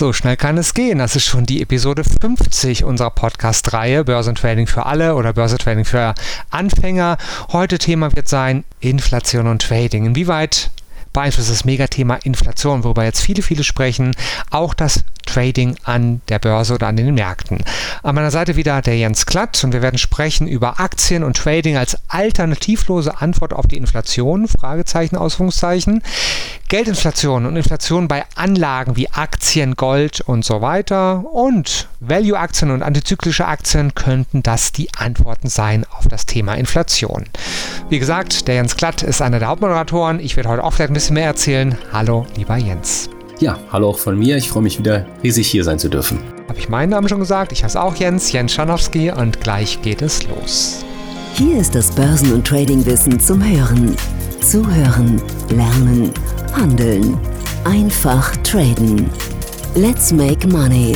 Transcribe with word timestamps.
So 0.00 0.14
schnell 0.14 0.38
kann 0.38 0.56
es 0.56 0.72
gehen. 0.72 0.96
Das 0.96 1.14
ist 1.14 1.26
schon 1.26 1.44
die 1.44 1.60
Episode 1.60 2.04
50 2.04 2.84
unserer 2.84 3.10
Podcast-Reihe 3.10 4.02
Börsentrading 4.02 4.66
für 4.66 4.86
alle 4.86 5.14
oder 5.14 5.34
Börsentrading 5.34 5.84
für 5.84 6.14
Anfänger. 6.48 7.18
Heute 7.52 7.76
Thema 7.76 8.16
wird 8.16 8.26
sein 8.26 8.64
Inflation 8.80 9.46
und 9.46 9.60
Trading. 9.60 10.06
Inwieweit 10.06 10.70
beeinflusst 11.12 11.50
das 11.50 11.66
Megathema 11.66 12.14
Inflation, 12.14 12.82
worüber 12.82 13.04
jetzt 13.04 13.20
viele, 13.20 13.42
viele 13.42 13.62
sprechen, 13.62 14.16
auch 14.48 14.72
das 14.72 15.04
Trading 15.32 15.76
an 15.84 16.20
der 16.28 16.38
Börse 16.38 16.74
oder 16.74 16.88
an 16.88 16.96
den 16.96 17.14
Märkten. 17.14 17.62
An 18.02 18.14
meiner 18.14 18.30
Seite 18.30 18.56
wieder 18.56 18.82
der 18.82 18.96
Jens 18.96 19.26
Klatt 19.26 19.62
und 19.62 19.72
wir 19.72 19.82
werden 19.82 19.98
sprechen 19.98 20.48
über 20.48 20.80
Aktien 20.80 21.22
und 21.22 21.36
Trading 21.36 21.76
als 21.76 21.96
alternativlose 22.08 23.20
Antwort 23.20 23.52
auf 23.52 23.66
die 23.66 23.76
Inflation, 23.76 24.48
Fragezeichen, 24.48 25.16
Ausrufungszeichen, 25.16 26.02
Geldinflation 26.68 27.46
und 27.46 27.56
Inflation 27.56 28.08
bei 28.08 28.24
Anlagen 28.34 28.96
wie 28.96 29.10
Aktien, 29.10 29.76
Gold 29.76 30.20
und 30.20 30.44
so 30.44 30.60
weiter 30.60 31.24
und 31.32 31.88
Value-Aktien 32.00 32.70
und 32.70 32.82
antizyklische 32.82 33.46
Aktien 33.46 33.94
könnten 33.94 34.42
das 34.42 34.72
die 34.72 34.88
Antworten 34.94 35.48
sein 35.48 35.84
auf 35.90 36.08
das 36.08 36.26
Thema 36.26 36.54
Inflation. 36.54 37.24
Wie 37.88 37.98
gesagt, 37.98 38.48
der 38.48 38.56
Jens 38.56 38.76
Klatt 38.76 39.02
ist 39.02 39.22
einer 39.22 39.38
der 39.38 39.48
Hauptmoderatoren. 39.48 40.20
Ich 40.20 40.36
werde 40.36 40.48
heute 40.48 40.64
auch 40.64 40.72
vielleicht 40.72 40.90
ein 40.90 40.94
bisschen 40.94 41.14
mehr 41.14 41.26
erzählen. 41.26 41.76
Hallo, 41.92 42.26
lieber 42.36 42.56
Jens. 42.56 43.10
Ja, 43.40 43.58
hallo 43.72 43.88
auch 43.88 43.98
von 43.98 44.18
mir. 44.18 44.36
Ich 44.36 44.50
freue 44.50 44.62
mich 44.62 44.78
wieder 44.78 45.06
riesig 45.22 45.46
hier 45.46 45.64
sein 45.64 45.78
zu 45.78 45.88
dürfen. 45.88 46.18
Habe 46.46 46.58
ich 46.58 46.68
meinen 46.68 46.90
Namen 46.90 47.08
schon 47.08 47.20
gesagt? 47.20 47.52
Ich 47.52 47.64
heiße 47.64 47.80
auch 47.80 47.96
Jens, 47.96 48.30
Jens 48.32 48.52
Schanowski 48.52 49.10
und 49.10 49.40
gleich 49.40 49.80
geht 49.80 50.02
es 50.02 50.28
los. 50.28 50.84
Hier 51.32 51.58
ist 51.58 51.74
das 51.74 51.90
Börsen- 51.90 52.34
und 52.34 52.46
Tradingwissen 52.46 53.18
zum 53.18 53.42
Hören. 53.42 53.96
Zuhören, 54.42 55.22
lernen, 55.48 56.10
handeln. 56.52 57.16
Einfach 57.64 58.36
traden. 58.38 59.08
Let's 59.74 60.12
make 60.12 60.46
money. 60.46 60.94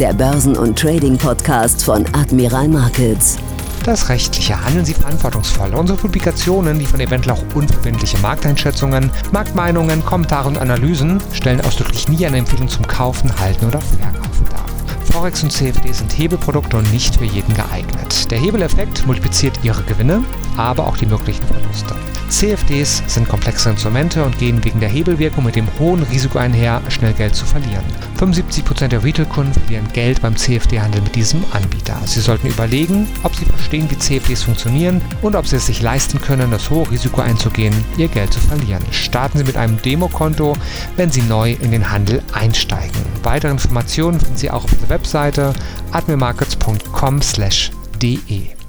Der 0.00 0.14
Börsen- 0.14 0.56
und 0.56 0.78
Trading-Podcast 0.78 1.84
von 1.84 2.06
Admiral 2.14 2.68
Markets. 2.68 3.36
Das 3.84 4.08
rechtliche 4.08 4.64
Handeln 4.64 4.84
Sie 4.84 4.94
verantwortungsvoll. 4.94 5.74
Unsere 5.74 5.98
Publikationen, 5.98 6.78
die 6.78 6.86
von 6.86 7.00
eventuell 7.00 7.36
auch 7.36 7.54
unverbindliche 7.54 8.16
Markteinschätzungen, 8.18 9.10
Marktmeinungen, 9.32 10.04
Kommentare 10.04 10.48
und 10.48 10.58
Analysen 10.58 11.20
stellen 11.32 11.60
ausdrücklich 11.62 12.08
nie 12.08 12.24
eine 12.24 12.38
Empfehlung 12.38 12.68
zum 12.68 12.86
Kaufen, 12.86 13.36
Halten 13.40 13.66
oder 13.66 13.80
Verkaufen 13.80 14.46
dar. 14.50 14.66
Forex 15.10 15.42
und 15.42 15.50
CFD 15.50 15.92
sind 15.92 16.16
Hebelprodukte 16.16 16.76
und 16.76 16.92
nicht 16.92 17.16
für 17.16 17.24
jeden 17.24 17.54
geeignet. 17.54 18.30
Der 18.30 18.38
Hebeleffekt 18.38 19.04
multipliziert 19.04 19.58
Ihre 19.64 19.82
Gewinne, 19.82 20.22
aber 20.56 20.86
auch 20.86 20.96
die 20.96 21.06
möglichen 21.06 21.44
Verluste. 21.46 21.96
CFDs 22.32 23.04
sind 23.06 23.28
komplexe 23.28 23.68
Instrumente 23.68 24.24
und 24.24 24.38
gehen 24.38 24.64
wegen 24.64 24.80
der 24.80 24.88
Hebelwirkung 24.88 25.44
mit 25.44 25.54
dem 25.54 25.68
hohen 25.78 26.02
Risiko 26.04 26.38
einher, 26.38 26.80
schnell 26.88 27.12
Geld 27.12 27.34
zu 27.34 27.44
verlieren. 27.44 27.84
75% 28.18 28.88
der 28.88 29.04
Retail-Kunden 29.04 29.52
verlieren 29.52 29.86
Geld 29.92 30.22
beim 30.22 30.34
CFD-Handel 30.34 31.02
mit 31.02 31.14
diesem 31.14 31.44
Anbieter. 31.52 32.00
Sie 32.06 32.20
sollten 32.20 32.46
überlegen, 32.46 33.06
ob 33.22 33.36
sie 33.36 33.44
verstehen, 33.44 33.90
wie 33.90 33.98
CFDs 33.98 34.44
funktionieren 34.44 35.02
und 35.20 35.36
ob 35.36 35.46
sie 35.46 35.56
es 35.56 35.66
sich 35.66 35.82
leisten 35.82 36.22
können, 36.22 36.50
das 36.50 36.70
hohe 36.70 36.90
Risiko 36.90 37.20
einzugehen, 37.20 37.74
ihr 37.98 38.08
Geld 38.08 38.32
zu 38.32 38.40
verlieren. 38.40 38.82
Starten 38.92 39.36
Sie 39.36 39.44
mit 39.44 39.58
einem 39.58 39.76
Demokonto, 39.82 40.56
wenn 40.96 41.10
Sie 41.10 41.20
neu 41.22 41.52
in 41.60 41.70
den 41.70 41.90
Handel 41.90 42.22
einsteigen. 42.32 42.96
Weitere 43.22 43.52
Informationen 43.52 44.18
finden 44.18 44.38
Sie 44.38 44.50
auch 44.50 44.64
auf 44.64 44.74
der 44.80 44.88
Webseite 44.88 45.52
admirmarkets.com/de. 45.92 48.61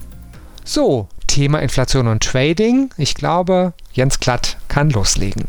So, 0.66 1.10
Thema 1.28 1.60
Inflation 1.60 2.08
und 2.08 2.24
Trading. 2.24 2.90
Ich 2.98 3.16
glaube, 3.16 3.74
Jens 3.92 4.20
Klatt 4.20 4.58
kann 4.70 4.90
loslegen. 4.90 5.44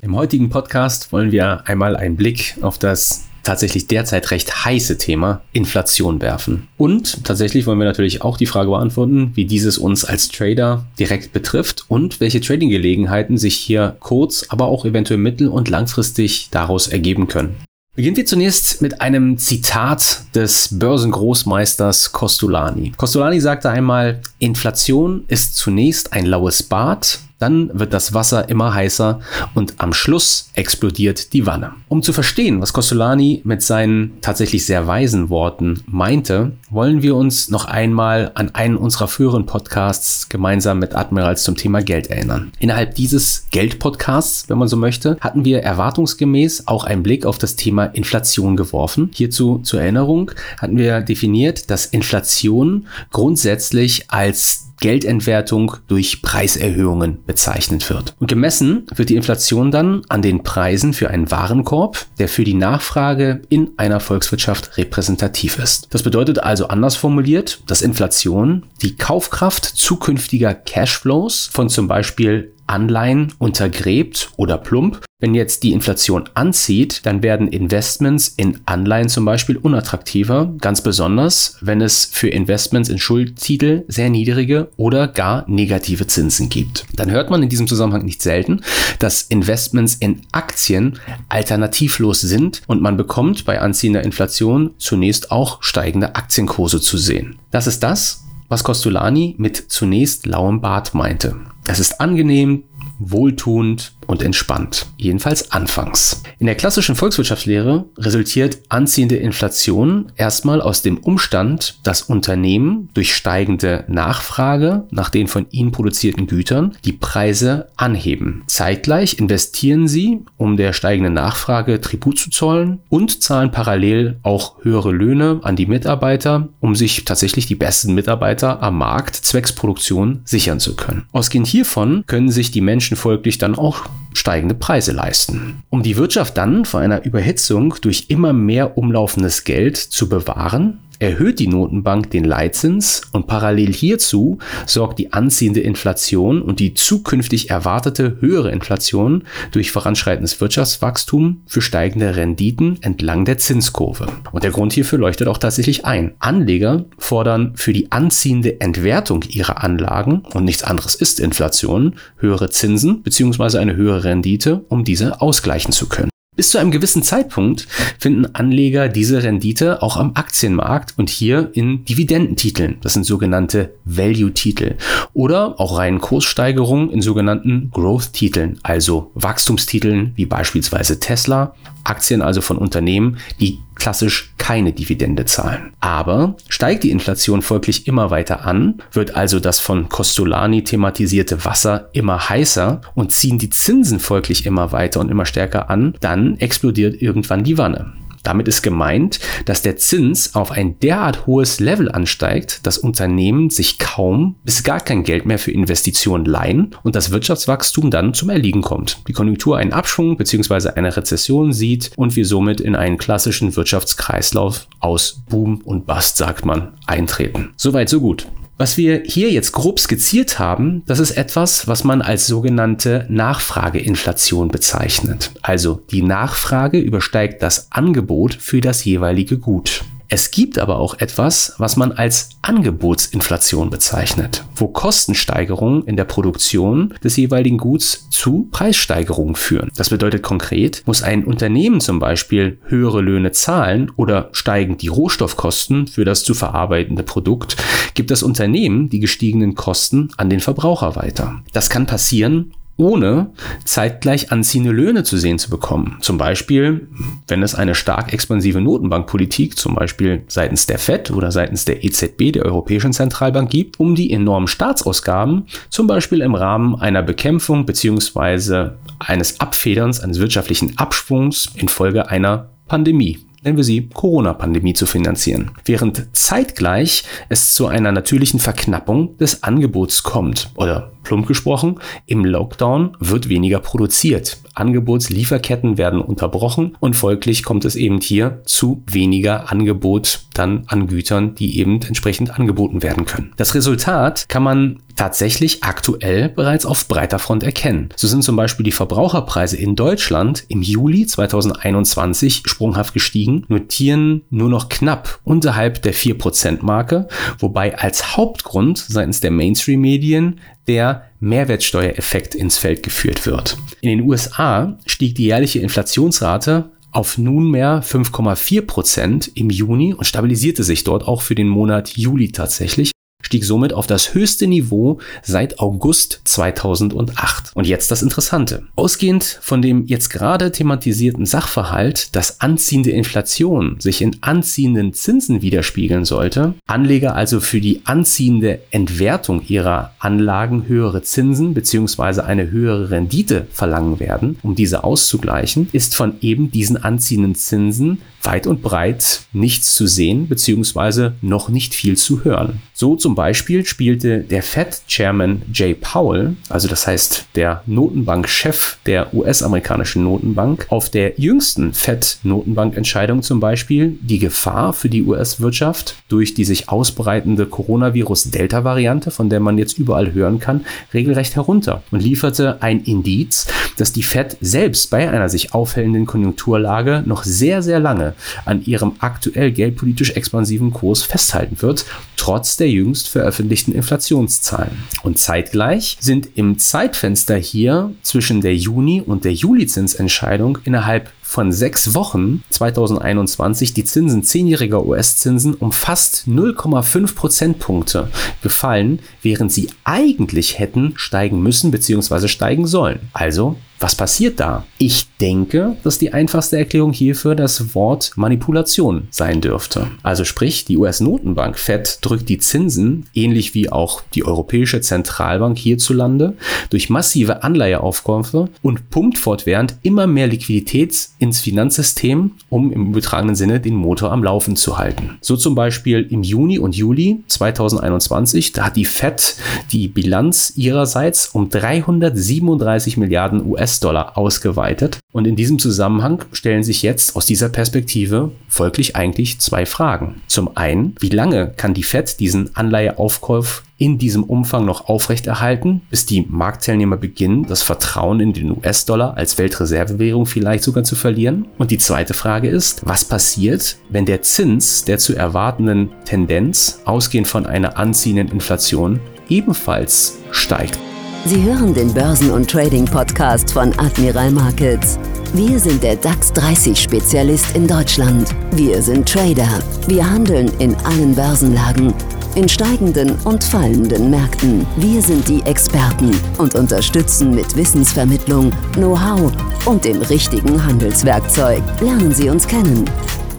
Im 0.00 0.14
heutigen 0.14 0.48
Podcast 0.48 1.12
wollen 1.12 1.32
wir 1.32 1.66
einmal 1.66 1.96
einen 1.96 2.16
Blick 2.16 2.56
auf 2.62 2.78
das 2.78 3.24
tatsächlich 3.42 3.88
derzeit 3.88 4.30
recht 4.30 4.64
heiße 4.64 4.98
Thema 4.98 5.42
Inflation 5.52 6.20
werfen. 6.20 6.68
Und 6.76 7.24
tatsächlich 7.24 7.66
wollen 7.66 7.78
wir 7.78 7.86
natürlich 7.86 8.22
auch 8.22 8.36
die 8.36 8.46
Frage 8.46 8.70
beantworten, 8.70 9.32
wie 9.34 9.44
dieses 9.44 9.76
uns 9.76 10.04
als 10.04 10.28
Trader 10.28 10.86
direkt 10.98 11.32
betrifft 11.32 11.86
und 11.88 12.20
welche 12.20 12.40
Trading-Gelegenheiten 12.40 13.38
sich 13.38 13.56
hier 13.56 13.96
kurz, 14.00 14.46
aber 14.50 14.66
auch 14.66 14.84
eventuell 14.84 15.18
mittel- 15.18 15.48
und 15.48 15.68
langfristig 15.68 16.48
daraus 16.50 16.86
ergeben 16.86 17.26
können. 17.26 17.56
Beginnen 17.98 18.16
wir 18.16 18.26
zunächst 18.26 18.80
mit 18.80 19.00
einem 19.00 19.38
Zitat 19.38 20.20
des 20.32 20.78
Börsengroßmeisters 20.78 22.12
Costolani. 22.12 22.92
Costolani 22.96 23.40
sagte 23.40 23.70
einmal, 23.70 24.20
Inflation 24.38 25.24
ist 25.26 25.56
zunächst 25.56 26.12
ein 26.12 26.24
laues 26.24 26.62
Bad, 26.62 27.18
dann 27.38 27.70
wird 27.78 27.92
das 27.92 28.14
Wasser 28.14 28.48
immer 28.48 28.74
heißer 28.74 29.20
und 29.54 29.74
am 29.78 29.92
Schluss 29.92 30.50
explodiert 30.54 31.32
die 31.32 31.46
Wanne. 31.46 31.72
Um 31.88 32.02
zu 32.02 32.12
verstehen, 32.12 32.60
was 32.60 32.72
Costolani 32.72 33.42
mit 33.44 33.62
seinen 33.62 34.20
tatsächlich 34.20 34.66
sehr 34.66 34.86
weisen 34.86 35.30
Worten 35.30 35.82
meinte, 35.86 36.52
wollen 36.70 37.02
wir 37.02 37.14
uns 37.14 37.48
noch 37.48 37.66
einmal 37.66 38.32
an 38.34 38.54
einen 38.54 38.76
unserer 38.76 39.08
früheren 39.08 39.46
Podcasts 39.46 40.28
gemeinsam 40.28 40.78
mit 40.78 40.94
Admirals 40.94 41.44
zum 41.44 41.56
Thema 41.56 41.82
Geld 41.82 42.08
erinnern. 42.08 42.52
Innerhalb 42.58 42.94
dieses 42.94 43.46
Geld-Podcasts, 43.50 44.48
wenn 44.48 44.58
man 44.58 44.68
so 44.68 44.76
möchte, 44.76 45.16
hatten 45.20 45.44
wir 45.44 45.62
erwartungsgemäß 45.62 46.66
auch 46.66 46.84
einen 46.84 47.02
Blick 47.02 47.24
auf 47.24 47.38
das 47.38 47.56
Thema 47.56 47.84
Inflation 47.84 48.56
geworfen. 48.56 49.10
Hierzu 49.14 49.58
zur 49.58 49.80
Erinnerung 49.80 50.32
hatten 50.60 50.76
wir 50.76 51.00
definiert, 51.00 51.70
dass 51.70 51.86
Inflation 51.86 52.86
grundsätzlich 53.10 54.10
als 54.10 54.67
Geldentwertung 54.80 55.76
durch 55.86 56.22
Preiserhöhungen 56.22 57.24
bezeichnet 57.26 57.88
wird. 57.90 58.14
Und 58.18 58.28
gemessen 58.28 58.86
wird 58.94 59.08
die 59.08 59.16
Inflation 59.16 59.70
dann 59.70 60.02
an 60.08 60.22
den 60.22 60.42
Preisen 60.42 60.92
für 60.92 61.10
einen 61.10 61.30
Warenkorb, 61.30 62.06
der 62.18 62.28
für 62.28 62.44
die 62.44 62.54
Nachfrage 62.54 63.42
in 63.48 63.70
einer 63.76 64.00
Volkswirtschaft 64.00 64.76
repräsentativ 64.76 65.58
ist. 65.58 65.88
Das 65.90 66.02
bedeutet 66.02 66.38
also 66.38 66.68
anders 66.68 66.96
formuliert, 66.96 67.60
dass 67.66 67.82
Inflation 67.82 68.64
die 68.82 68.96
Kaufkraft 68.96 69.64
zukünftiger 69.64 70.54
Cashflows 70.54 71.48
von 71.52 71.68
zum 71.68 71.88
Beispiel 71.88 72.52
Anleihen 72.68 73.32
untergräbt 73.38 74.30
oder 74.36 74.58
plump. 74.58 75.00
Wenn 75.20 75.34
jetzt 75.34 75.64
die 75.64 75.72
Inflation 75.72 76.28
anzieht, 76.34 77.00
dann 77.04 77.24
werden 77.24 77.48
Investments 77.48 78.28
in 78.36 78.60
Anleihen 78.66 79.08
zum 79.08 79.24
Beispiel 79.24 79.56
unattraktiver, 79.56 80.54
ganz 80.60 80.80
besonders, 80.80 81.56
wenn 81.60 81.80
es 81.80 82.04
für 82.04 82.28
Investments 82.28 82.88
in 82.88 82.98
Schuldtitel 83.00 83.84
sehr 83.88 84.10
niedrige 84.10 84.68
oder 84.76 85.08
gar 85.08 85.44
negative 85.48 86.06
Zinsen 86.06 86.50
gibt. 86.50 86.86
Dann 86.94 87.10
hört 87.10 87.30
man 87.30 87.42
in 87.42 87.48
diesem 87.48 87.66
Zusammenhang 87.66 88.04
nicht 88.04 88.22
selten, 88.22 88.62
dass 89.00 89.22
Investments 89.22 89.96
in 89.96 90.20
Aktien 90.30 91.00
alternativlos 91.28 92.20
sind 92.20 92.62
und 92.68 92.80
man 92.80 92.96
bekommt 92.96 93.44
bei 93.44 93.60
anziehender 93.60 94.04
Inflation 94.04 94.74
zunächst 94.78 95.32
auch 95.32 95.64
steigende 95.64 96.14
Aktienkurse 96.14 96.80
zu 96.80 96.96
sehen. 96.96 97.40
Das 97.50 97.66
ist 97.66 97.82
das, 97.82 98.27
was 98.48 98.64
Costolani 98.64 99.34
mit 99.38 99.56
zunächst 99.56 100.26
lauem 100.26 100.60
Bart 100.60 100.94
meinte. 100.94 101.36
Es 101.66 101.78
ist 101.78 102.00
angenehm, 102.00 102.64
wohltuend 102.98 103.97
und 104.08 104.22
entspannt. 104.22 104.86
Jedenfalls 104.96 105.52
anfangs. 105.52 106.22
In 106.38 106.46
der 106.46 106.56
klassischen 106.56 106.96
Volkswirtschaftslehre 106.96 107.84
resultiert 107.98 108.58
anziehende 108.68 109.16
Inflation 109.16 110.10
erstmal 110.16 110.60
aus 110.60 110.82
dem 110.82 110.98
Umstand, 110.98 111.78
dass 111.84 112.02
Unternehmen 112.02 112.88
durch 112.94 113.14
steigende 113.14 113.84
Nachfrage 113.86 114.86
nach 114.90 115.10
den 115.10 115.28
von 115.28 115.46
ihnen 115.50 115.72
produzierten 115.72 116.26
Gütern 116.26 116.76
die 116.84 116.92
Preise 116.92 117.68
anheben. 117.76 118.42
Zeitgleich 118.46 119.18
investieren 119.18 119.86
sie, 119.86 120.20
um 120.36 120.56
der 120.56 120.72
steigenden 120.72 121.14
Nachfrage 121.14 121.80
Tribut 121.80 122.18
zu 122.18 122.30
zollen 122.30 122.80
und 122.88 123.22
zahlen 123.22 123.50
parallel 123.50 124.18
auch 124.22 124.64
höhere 124.64 124.90
Löhne 124.90 125.40
an 125.42 125.54
die 125.54 125.66
Mitarbeiter, 125.66 126.48
um 126.60 126.74
sich 126.74 127.04
tatsächlich 127.04 127.46
die 127.46 127.54
besten 127.54 127.94
Mitarbeiter 127.94 128.62
am 128.62 128.78
Markt 128.78 129.16
zwecks 129.16 129.52
Produktion 129.52 130.22
sichern 130.24 130.60
zu 130.60 130.76
können. 130.76 131.06
Ausgehend 131.12 131.46
hiervon 131.46 132.04
können 132.06 132.30
sich 132.30 132.50
die 132.50 132.62
Menschen 132.62 132.96
folglich 132.96 133.36
dann 133.36 133.54
auch 133.54 133.84
steigende 134.14 134.54
Preise 134.54 134.92
leisten. 134.92 135.62
Um 135.70 135.82
die 135.82 135.96
Wirtschaft 135.96 136.36
dann 136.36 136.64
vor 136.64 136.80
einer 136.80 137.04
Überhitzung 137.04 137.74
durch 137.80 138.06
immer 138.08 138.32
mehr 138.32 138.76
umlaufendes 138.76 139.44
Geld 139.44 139.76
zu 139.76 140.08
bewahren, 140.08 140.80
erhöht 140.98 141.38
die 141.38 141.48
Notenbank 141.48 142.10
den 142.10 142.24
Leitzins 142.24 143.02
und 143.12 143.26
parallel 143.26 143.72
hierzu 143.72 144.38
sorgt 144.66 144.98
die 144.98 145.12
anziehende 145.12 145.60
Inflation 145.60 146.42
und 146.42 146.60
die 146.60 146.74
zukünftig 146.74 147.50
erwartete 147.50 148.16
höhere 148.20 148.50
Inflation 148.50 149.24
durch 149.52 149.70
voranschreitendes 149.70 150.40
Wirtschaftswachstum 150.40 151.42
für 151.46 151.62
steigende 151.62 152.16
Renditen 152.16 152.78
entlang 152.82 153.24
der 153.24 153.38
Zinskurve. 153.38 154.08
Und 154.32 154.44
der 154.44 154.50
Grund 154.50 154.72
hierfür 154.72 154.98
leuchtet 154.98 155.28
auch 155.28 155.38
tatsächlich 155.38 155.84
ein. 155.84 156.14
Anleger 156.18 156.84
fordern 156.98 157.52
für 157.54 157.72
die 157.72 157.92
anziehende 157.92 158.60
Entwertung 158.60 159.22
ihrer 159.28 159.62
Anlagen, 159.62 160.22
und 160.34 160.44
nichts 160.44 160.64
anderes 160.64 160.94
ist 160.94 161.20
Inflation, 161.20 161.94
höhere 162.16 162.50
Zinsen 162.50 163.02
bzw. 163.02 163.58
eine 163.58 163.76
höhere 163.76 164.04
Rendite, 164.04 164.64
um 164.68 164.84
diese 164.84 165.20
ausgleichen 165.20 165.72
zu 165.72 165.88
können. 165.88 166.10
Bis 166.38 166.50
zu 166.50 166.58
einem 166.58 166.70
gewissen 166.70 167.02
Zeitpunkt 167.02 167.66
finden 167.98 168.32
Anleger 168.36 168.88
diese 168.88 169.24
Rendite 169.24 169.82
auch 169.82 169.96
am 169.96 170.12
Aktienmarkt 170.14 170.94
und 170.96 171.10
hier 171.10 171.50
in 171.54 171.84
Dividendentiteln. 171.84 172.76
Das 172.80 172.92
sind 172.92 173.02
sogenannte 173.02 173.74
Value-Titel 173.84 174.76
oder 175.14 175.58
auch 175.58 175.78
reinen 175.78 176.00
Kurssteigerungen 176.00 176.90
in 176.90 177.02
sogenannten 177.02 177.72
Growth-Titeln, 177.72 178.60
also 178.62 179.10
Wachstumstiteln 179.14 180.12
wie 180.14 180.26
beispielsweise 180.26 181.00
Tesla, 181.00 181.56
Aktien 181.82 182.22
also 182.22 182.40
von 182.40 182.56
Unternehmen, 182.56 183.16
die 183.40 183.58
klassisch 183.78 184.32
keine 184.38 184.72
Dividende 184.72 185.24
zahlen. 185.24 185.72
Aber 185.80 186.36
steigt 186.48 186.84
die 186.84 186.90
Inflation 186.90 187.42
folglich 187.42 187.86
immer 187.86 188.10
weiter 188.10 188.44
an, 188.44 188.82
wird 188.92 189.16
also 189.16 189.40
das 189.40 189.60
von 189.60 189.88
Costolani 189.88 190.64
thematisierte 190.64 191.44
Wasser 191.44 191.88
immer 191.92 192.28
heißer 192.28 192.80
und 192.94 193.12
ziehen 193.12 193.38
die 193.38 193.50
Zinsen 193.50 194.00
folglich 194.00 194.46
immer 194.46 194.72
weiter 194.72 195.00
und 195.00 195.10
immer 195.10 195.26
stärker 195.26 195.70
an, 195.70 195.94
dann 196.00 196.38
explodiert 196.38 197.00
irgendwann 197.00 197.44
die 197.44 197.58
Wanne. 197.58 197.92
Damit 198.28 198.46
ist 198.46 198.60
gemeint, 198.60 199.20
dass 199.46 199.62
der 199.62 199.78
Zins 199.78 200.34
auf 200.34 200.50
ein 200.50 200.78
derart 200.80 201.26
hohes 201.26 201.60
Level 201.60 201.90
ansteigt, 201.90 202.66
dass 202.66 202.76
Unternehmen 202.76 203.48
sich 203.48 203.78
kaum 203.78 204.34
bis 204.44 204.62
gar 204.64 204.80
kein 204.80 205.02
Geld 205.02 205.24
mehr 205.24 205.38
für 205.38 205.50
Investitionen 205.50 206.26
leihen 206.26 206.76
und 206.82 206.94
das 206.94 207.10
Wirtschaftswachstum 207.10 207.90
dann 207.90 208.12
zum 208.12 208.28
Erliegen 208.28 208.60
kommt. 208.60 208.98
Die 209.08 209.14
Konjunktur 209.14 209.56
einen 209.56 209.72
Abschwung 209.72 210.18
bzw. 210.18 210.72
eine 210.74 210.94
Rezession 210.94 211.54
sieht 211.54 211.90
und 211.96 212.16
wir 212.16 212.26
somit 212.26 212.60
in 212.60 212.76
einen 212.76 212.98
klassischen 212.98 213.56
Wirtschaftskreislauf 213.56 214.66
aus 214.78 215.22
Boom 215.30 215.62
und 215.64 215.86
Bust, 215.86 216.18
sagt 216.18 216.44
man, 216.44 216.74
eintreten. 216.86 217.54
Soweit, 217.56 217.88
so 217.88 217.98
gut. 217.98 218.26
Was 218.60 218.76
wir 218.76 219.04
hier 219.06 219.30
jetzt 219.30 219.52
grob 219.52 219.78
skizziert 219.78 220.40
haben, 220.40 220.82
das 220.86 220.98
ist 220.98 221.12
etwas, 221.12 221.68
was 221.68 221.84
man 221.84 222.02
als 222.02 222.26
sogenannte 222.26 223.06
Nachfrageinflation 223.08 224.48
bezeichnet. 224.48 225.30
Also 225.42 225.80
die 225.92 226.02
Nachfrage 226.02 226.80
übersteigt 226.80 227.40
das 227.40 227.70
Angebot 227.70 228.34
für 228.34 228.60
das 228.60 228.84
jeweilige 228.84 229.38
Gut. 229.38 229.84
Es 230.10 230.30
gibt 230.30 230.58
aber 230.58 230.78
auch 230.78 230.98
etwas, 231.00 231.52
was 231.58 231.76
man 231.76 231.92
als 231.92 232.30
Angebotsinflation 232.40 233.68
bezeichnet, 233.68 234.42
wo 234.56 234.68
Kostensteigerungen 234.68 235.82
in 235.84 235.96
der 235.96 236.06
Produktion 236.06 236.94
des 237.04 237.16
jeweiligen 237.16 237.58
Guts 237.58 238.08
zu 238.08 238.48
Preissteigerungen 238.50 239.34
führen. 239.34 239.70
Das 239.76 239.90
bedeutet 239.90 240.22
konkret, 240.22 240.82
muss 240.86 241.02
ein 241.02 241.24
Unternehmen 241.24 241.82
zum 241.82 241.98
Beispiel 241.98 242.58
höhere 242.64 243.02
Löhne 243.02 243.32
zahlen 243.32 243.92
oder 243.96 244.30
steigen 244.32 244.78
die 244.78 244.88
Rohstoffkosten 244.88 245.86
für 245.86 246.06
das 246.06 246.24
zu 246.24 246.32
verarbeitende 246.32 247.02
Produkt, 247.02 247.56
gibt 247.92 248.10
das 248.10 248.22
Unternehmen 248.22 248.88
die 248.88 249.00
gestiegenen 249.00 249.56
Kosten 249.56 250.08
an 250.16 250.30
den 250.30 250.40
Verbraucher 250.40 250.96
weiter. 250.96 251.42
Das 251.52 251.68
kann 251.68 251.84
passieren 251.84 252.54
ohne 252.78 253.32
zeitgleich 253.64 254.32
anziehende 254.32 254.70
Löhne 254.70 255.02
zu 255.02 255.18
sehen 255.18 255.38
zu 255.38 255.50
bekommen. 255.50 255.98
Zum 256.00 256.16
Beispiel, 256.16 256.88
wenn 257.26 257.42
es 257.42 257.54
eine 257.54 257.74
stark 257.74 258.12
expansive 258.12 258.60
Notenbankpolitik, 258.60 259.58
zum 259.58 259.74
Beispiel 259.74 260.22
seitens 260.28 260.66
der 260.66 260.78
FED 260.78 261.10
oder 261.10 261.30
seitens 261.30 261.64
der 261.64 261.84
EZB, 261.84 262.32
der 262.32 262.46
Europäischen 262.46 262.92
Zentralbank 262.92 263.50
gibt, 263.50 263.80
um 263.80 263.94
die 263.94 264.12
enormen 264.12 264.48
Staatsausgaben, 264.48 265.46
zum 265.68 265.86
Beispiel 265.86 266.22
im 266.22 266.34
Rahmen 266.34 266.76
einer 266.76 267.02
Bekämpfung 267.02 267.66
beziehungsweise 267.66 268.78
eines 269.00 269.40
Abfederns, 269.40 270.00
eines 270.00 270.20
wirtschaftlichen 270.20 270.78
Abschwungs 270.78 271.50
infolge 271.56 272.08
einer 272.08 272.50
Pandemie 272.68 273.27
nennen 273.48 273.56
wir 273.56 273.64
sie 273.64 273.88
Corona-Pandemie 273.88 274.74
zu 274.74 274.84
finanzieren, 274.84 275.52
während 275.64 276.08
zeitgleich 276.12 277.04
es 277.30 277.54
zu 277.54 277.66
einer 277.66 277.92
natürlichen 277.92 278.40
Verknappung 278.40 279.16
des 279.16 279.42
Angebots 279.42 280.02
kommt 280.02 280.50
oder 280.54 280.92
plump 281.02 281.26
gesprochen, 281.26 281.80
im 282.04 282.26
Lockdown 282.26 282.94
wird 283.00 283.30
weniger 283.30 283.60
produziert. 283.60 284.36
Angebotslieferketten 284.54 285.78
werden 285.78 286.02
unterbrochen 286.02 286.76
und 286.80 286.94
folglich 286.94 287.42
kommt 287.42 287.64
es 287.64 287.74
eben 287.74 288.02
hier 288.02 288.42
zu 288.44 288.82
weniger 288.86 289.50
Angebot 289.50 290.27
dann 290.38 290.64
an 290.66 290.86
Gütern, 290.86 291.34
die 291.34 291.58
eben 291.58 291.80
entsprechend 291.82 292.38
angeboten 292.38 292.82
werden 292.82 293.04
können. 293.04 293.32
Das 293.36 293.54
Resultat 293.54 294.28
kann 294.28 294.42
man 294.42 294.80
tatsächlich 294.96 295.62
aktuell 295.62 296.28
bereits 296.28 296.66
auf 296.66 296.88
breiter 296.88 297.18
Front 297.18 297.42
erkennen. 297.42 297.90
So 297.96 298.08
sind 298.08 298.24
zum 298.24 298.36
Beispiel 298.36 298.64
die 298.64 298.72
Verbraucherpreise 298.72 299.56
in 299.56 299.76
Deutschland 299.76 300.44
im 300.48 300.62
Juli 300.62 301.06
2021 301.06 302.42
sprunghaft 302.46 302.94
gestiegen, 302.94 303.44
notieren 303.48 304.22
nur 304.30 304.48
noch 304.48 304.68
knapp 304.68 305.20
unterhalb 305.24 305.82
der 305.82 305.94
4%-Marke, 305.94 307.08
wobei 307.38 307.78
als 307.78 308.16
Hauptgrund 308.16 308.78
seitens 308.78 309.20
der 309.20 309.30
Mainstream-Medien 309.30 310.40
der 310.66 311.04
Mehrwertsteuereffekt 311.20 312.34
ins 312.34 312.58
Feld 312.58 312.82
geführt 312.82 313.26
wird. 313.26 313.56
In 313.80 313.88
den 313.90 314.02
USA 314.02 314.78
stieg 314.86 315.14
die 315.14 315.26
jährliche 315.26 315.58
Inflationsrate 315.60 316.70
auf 316.90 317.18
nunmehr 317.18 317.82
5,4 317.82 318.62
Prozent 318.62 319.30
im 319.34 319.50
Juni 319.50 319.94
und 319.94 320.04
stabilisierte 320.04 320.64
sich 320.64 320.84
dort 320.84 321.06
auch 321.06 321.22
für 321.22 321.34
den 321.34 321.48
Monat 321.48 321.96
Juli 321.96 322.32
tatsächlich 322.32 322.92
stieg 323.28 323.44
somit 323.44 323.74
auf 323.74 323.86
das 323.86 324.14
höchste 324.14 324.46
Niveau 324.46 325.00
seit 325.22 325.60
August 325.60 326.22
2008. 326.24 327.50
Und 327.54 327.66
jetzt 327.66 327.90
das 327.90 328.02
Interessante. 328.02 328.62
Ausgehend 328.74 329.38
von 329.42 329.60
dem 329.60 329.84
jetzt 329.84 330.08
gerade 330.08 330.50
thematisierten 330.50 331.26
Sachverhalt, 331.26 332.16
dass 332.16 332.40
anziehende 332.40 332.90
Inflation 332.90 333.76
sich 333.80 334.00
in 334.00 334.16
anziehenden 334.22 334.94
Zinsen 334.94 335.42
widerspiegeln 335.42 336.06
sollte, 336.06 336.54
Anleger 336.66 337.16
also 337.16 337.40
für 337.40 337.60
die 337.60 337.82
anziehende 337.84 338.60
Entwertung 338.70 339.42
ihrer 339.46 339.92
Anlagen 339.98 340.66
höhere 340.66 341.02
Zinsen 341.02 341.52
bzw. 341.52 342.22
eine 342.22 342.50
höhere 342.50 342.90
Rendite 342.90 343.46
verlangen 343.50 344.00
werden, 344.00 344.38
um 344.42 344.54
diese 344.54 344.84
auszugleichen, 344.84 345.68
ist 345.72 345.94
von 345.94 346.14
eben 346.22 346.50
diesen 346.50 346.82
anziehenden 346.82 347.34
Zinsen 347.34 348.00
weit 348.22 348.46
und 348.46 348.62
breit 348.62 349.22
nichts 349.32 349.74
zu 349.74 349.86
sehen 349.86 350.28
bzw. 350.28 351.10
noch 351.20 351.48
nicht 351.48 351.74
viel 351.74 351.96
zu 351.96 352.24
hören. 352.24 352.60
So 352.72 352.96
zum 352.96 353.14
Beispiel 353.18 353.66
spielte 353.66 354.20
der 354.20 354.44
Fed-Chairman 354.44 355.42
Jay 355.52 355.74
Powell, 355.74 356.36
also 356.48 356.68
das 356.68 356.86
heißt 356.86 357.26
der 357.34 357.64
Notenbankchef 357.66 358.78
der 358.86 359.12
US-amerikanischen 359.12 360.04
Notenbank, 360.04 360.66
auf 360.68 360.88
der 360.88 361.18
jüngsten 361.18 361.72
Fed-Notenbankentscheidung 361.72 363.24
zum 363.24 363.40
Beispiel 363.40 363.98
die 364.02 364.20
Gefahr 364.20 364.72
für 364.72 364.88
die 364.88 365.02
US-Wirtschaft 365.02 365.96
durch 366.06 366.34
die 366.34 366.44
sich 366.44 366.68
ausbreitende 366.68 367.46
Coronavirus-Delta-Variante, 367.46 369.10
von 369.10 369.28
der 369.28 369.40
man 369.40 369.58
jetzt 369.58 369.76
überall 369.80 370.12
hören 370.12 370.38
kann, 370.38 370.64
regelrecht 370.94 371.34
herunter 371.34 371.82
und 371.90 372.00
lieferte 372.00 372.62
ein 372.62 372.84
Indiz, 372.84 373.48
dass 373.78 373.90
die 373.90 374.04
Fed 374.04 374.36
selbst 374.40 374.90
bei 374.90 375.10
einer 375.10 375.28
sich 375.28 375.54
aufhellenden 375.54 376.06
Konjunkturlage 376.06 377.02
noch 377.04 377.24
sehr, 377.24 377.62
sehr 377.64 377.80
lange 377.80 378.14
an 378.44 378.64
ihrem 378.64 378.92
aktuell 379.00 379.50
geldpolitisch 379.50 380.12
expansiven 380.12 380.72
Kurs 380.72 381.02
festhalten 381.02 381.60
wird, 381.62 381.84
trotz 382.16 382.56
der 382.56 382.70
jüngst 382.70 383.07
veröffentlichten 383.08 383.74
Inflationszahlen. 383.74 384.84
Und 385.02 385.18
zeitgleich 385.18 385.96
sind 386.00 386.28
im 386.36 386.58
Zeitfenster 386.58 387.36
hier 387.36 387.92
zwischen 388.02 388.40
der 388.40 388.56
Juni- 388.56 389.02
und 389.02 389.24
der 389.24 389.32
Juli-Zinsentscheidung 389.32 390.58
innerhalb 390.64 391.10
von 391.28 391.52
sechs 391.52 391.94
Wochen 391.94 392.42
2021 392.48 393.74
die 393.74 393.84
Zinsen 393.84 394.22
zehnjähriger 394.22 394.86
US-Zinsen 394.86 395.52
um 395.54 395.72
fast 395.72 396.24
0,5 396.26 397.14
Prozentpunkte 397.14 398.10
gefallen, 398.42 399.00
während 399.20 399.52
sie 399.52 399.68
eigentlich 399.84 400.58
hätten 400.58 400.94
steigen 400.96 401.42
müssen 401.42 401.70
bzw. 401.70 402.28
steigen 402.28 402.66
sollen. 402.66 403.00
Also 403.12 403.56
was 403.80 403.94
passiert 403.94 404.40
da? 404.40 404.64
Ich 404.78 405.06
denke, 405.20 405.76
dass 405.84 405.98
die 405.98 406.12
einfachste 406.12 406.58
Erklärung 406.58 406.92
hierfür 406.92 407.34
das 407.34 407.74
Wort 407.74 408.12
Manipulation 408.16 409.08
sein 409.10 409.40
dürfte. 409.40 409.88
Also 410.02 410.24
sprich, 410.24 410.64
die 410.64 410.76
US-Notenbank 410.76 411.58
Fed 411.58 411.98
drückt 412.02 412.28
die 412.28 412.38
Zinsen, 412.38 413.06
ähnlich 413.14 413.54
wie 413.54 413.70
auch 413.70 414.02
die 414.14 414.24
Europäische 414.24 414.80
Zentralbank 414.80 415.58
hierzulande, 415.58 416.36
durch 416.70 416.90
massive 416.90 417.42
Anleiheaufkäufe 417.42 418.48
und 418.62 418.90
pumpt 418.90 419.18
fortwährend 419.18 419.76
immer 419.82 420.06
mehr 420.06 420.26
Liquidität 420.26 421.08
ins 421.18 421.40
Finanzsystem, 421.40 422.32
um 422.48 422.72
im 422.72 422.88
übertragenen 422.88 423.36
Sinne 423.36 423.60
den 423.60 423.74
Motor 423.74 424.12
am 424.12 424.24
Laufen 424.24 424.56
zu 424.56 424.78
halten. 424.78 425.18
So 425.20 425.36
zum 425.36 425.54
Beispiel 425.54 426.06
im 426.10 426.22
Juni 426.22 426.58
und 426.58 426.76
Juli 426.76 427.22
2021, 427.26 428.52
da 428.52 428.66
hat 428.66 428.76
die 428.76 428.84
Fed 428.84 429.36
die 429.72 429.88
Bilanz 429.88 430.52
ihrerseits 430.56 431.28
um 431.28 431.48
337 431.48 432.96
Milliarden 432.96 433.44
US 433.46 433.67
US-Dollar 433.68 434.16
ausgeweitet. 434.16 434.98
Und 435.12 435.26
in 435.26 435.36
diesem 435.36 435.58
Zusammenhang 435.58 436.24
stellen 436.32 436.62
sich 436.62 436.82
jetzt 436.82 437.16
aus 437.16 437.26
dieser 437.26 437.50
Perspektive 437.50 438.32
folglich 438.48 438.96
eigentlich 438.96 439.40
zwei 439.40 439.66
Fragen. 439.66 440.22
Zum 440.26 440.56
einen, 440.56 440.94
wie 441.00 441.10
lange 441.10 441.52
kann 441.56 441.74
die 441.74 441.82
Fed 441.82 442.18
diesen 442.18 442.56
Anleiheaufkauf 442.56 443.62
in 443.76 443.98
diesem 443.98 444.24
Umfang 444.24 444.64
noch 444.64 444.88
aufrechterhalten, 444.88 445.82
bis 445.90 446.06
die 446.06 446.26
Marktteilnehmer 446.28 446.96
beginnen, 446.96 447.46
das 447.46 447.62
Vertrauen 447.62 448.20
in 448.20 448.32
den 448.32 448.56
US-Dollar 448.56 449.16
als 449.16 449.38
Weltreservewährung 449.38 450.26
vielleicht 450.26 450.64
sogar 450.64 450.84
zu 450.84 450.96
verlieren? 450.96 451.46
Und 451.58 451.70
die 451.70 451.78
zweite 451.78 452.14
Frage 452.14 452.48
ist, 452.48 452.86
was 452.86 453.04
passiert, 453.04 453.76
wenn 453.90 454.06
der 454.06 454.22
Zins 454.22 454.84
der 454.84 454.98
zu 454.98 455.14
erwartenden 455.14 455.90
Tendenz, 456.04 456.80
ausgehend 456.86 457.28
von 457.28 457.46
einer 457.46 457.76
anziehenden 457.76 458.28
Inflation, 458.28 459.00
ebenfalls 459.28 460.18
steigt? 460.30 460.78
Sie 461.24 461.42
hören 461.42 461.74
den 461.74 461.92
Börsen- 461.92 462.30
und 462.30 462.48
Trading-Podcast 462.48 463.50
von 463.50 463.78
Admiral 463.78 464.30
Markets. 464.30 464.98
Wir 465.34 465.58
sind 465.58 465.82
der 465.82 465.96
DAX 465.96 466.32
30 466.32 466.80
Spezialist 466.80 467.54
in 467.54 467.66
Deutschland. 467.66 468.34
Wir 468.52 468.80
sind 468.80 469.06
Trader. 469.06 469.48
Wir 469.86 470.08
handeln 470.08 470.50
in 470.58 470.74
allen 470.86 471.14
Börsenlagen, 471.14 471.92
in 472.34 472.48
steigenden 472.48 473.14
und 473.24 473.44
fallenden 473.44 474.10
Märkten. 474.10 474.66
Wir 474.76 475.02
sind 475.02 475.28
die 475.28 475.42
Experten 475.42 476.18
und 476.38 476.54
unterstützen 476.54 477.34
mit 477.34 477.54
Wissensvermittlung, 477.56 478.50
Know-how 478.72 479.30
und 479.66 479.84
dem 479.84 480.00
richtigen 480.02 480.64
Handelswerkzeug. 480.64 481.62
Lernen 481.80 482.14
Sie 482.14 482.30
uns 482.30 482.46
kennen. 482.46 482.86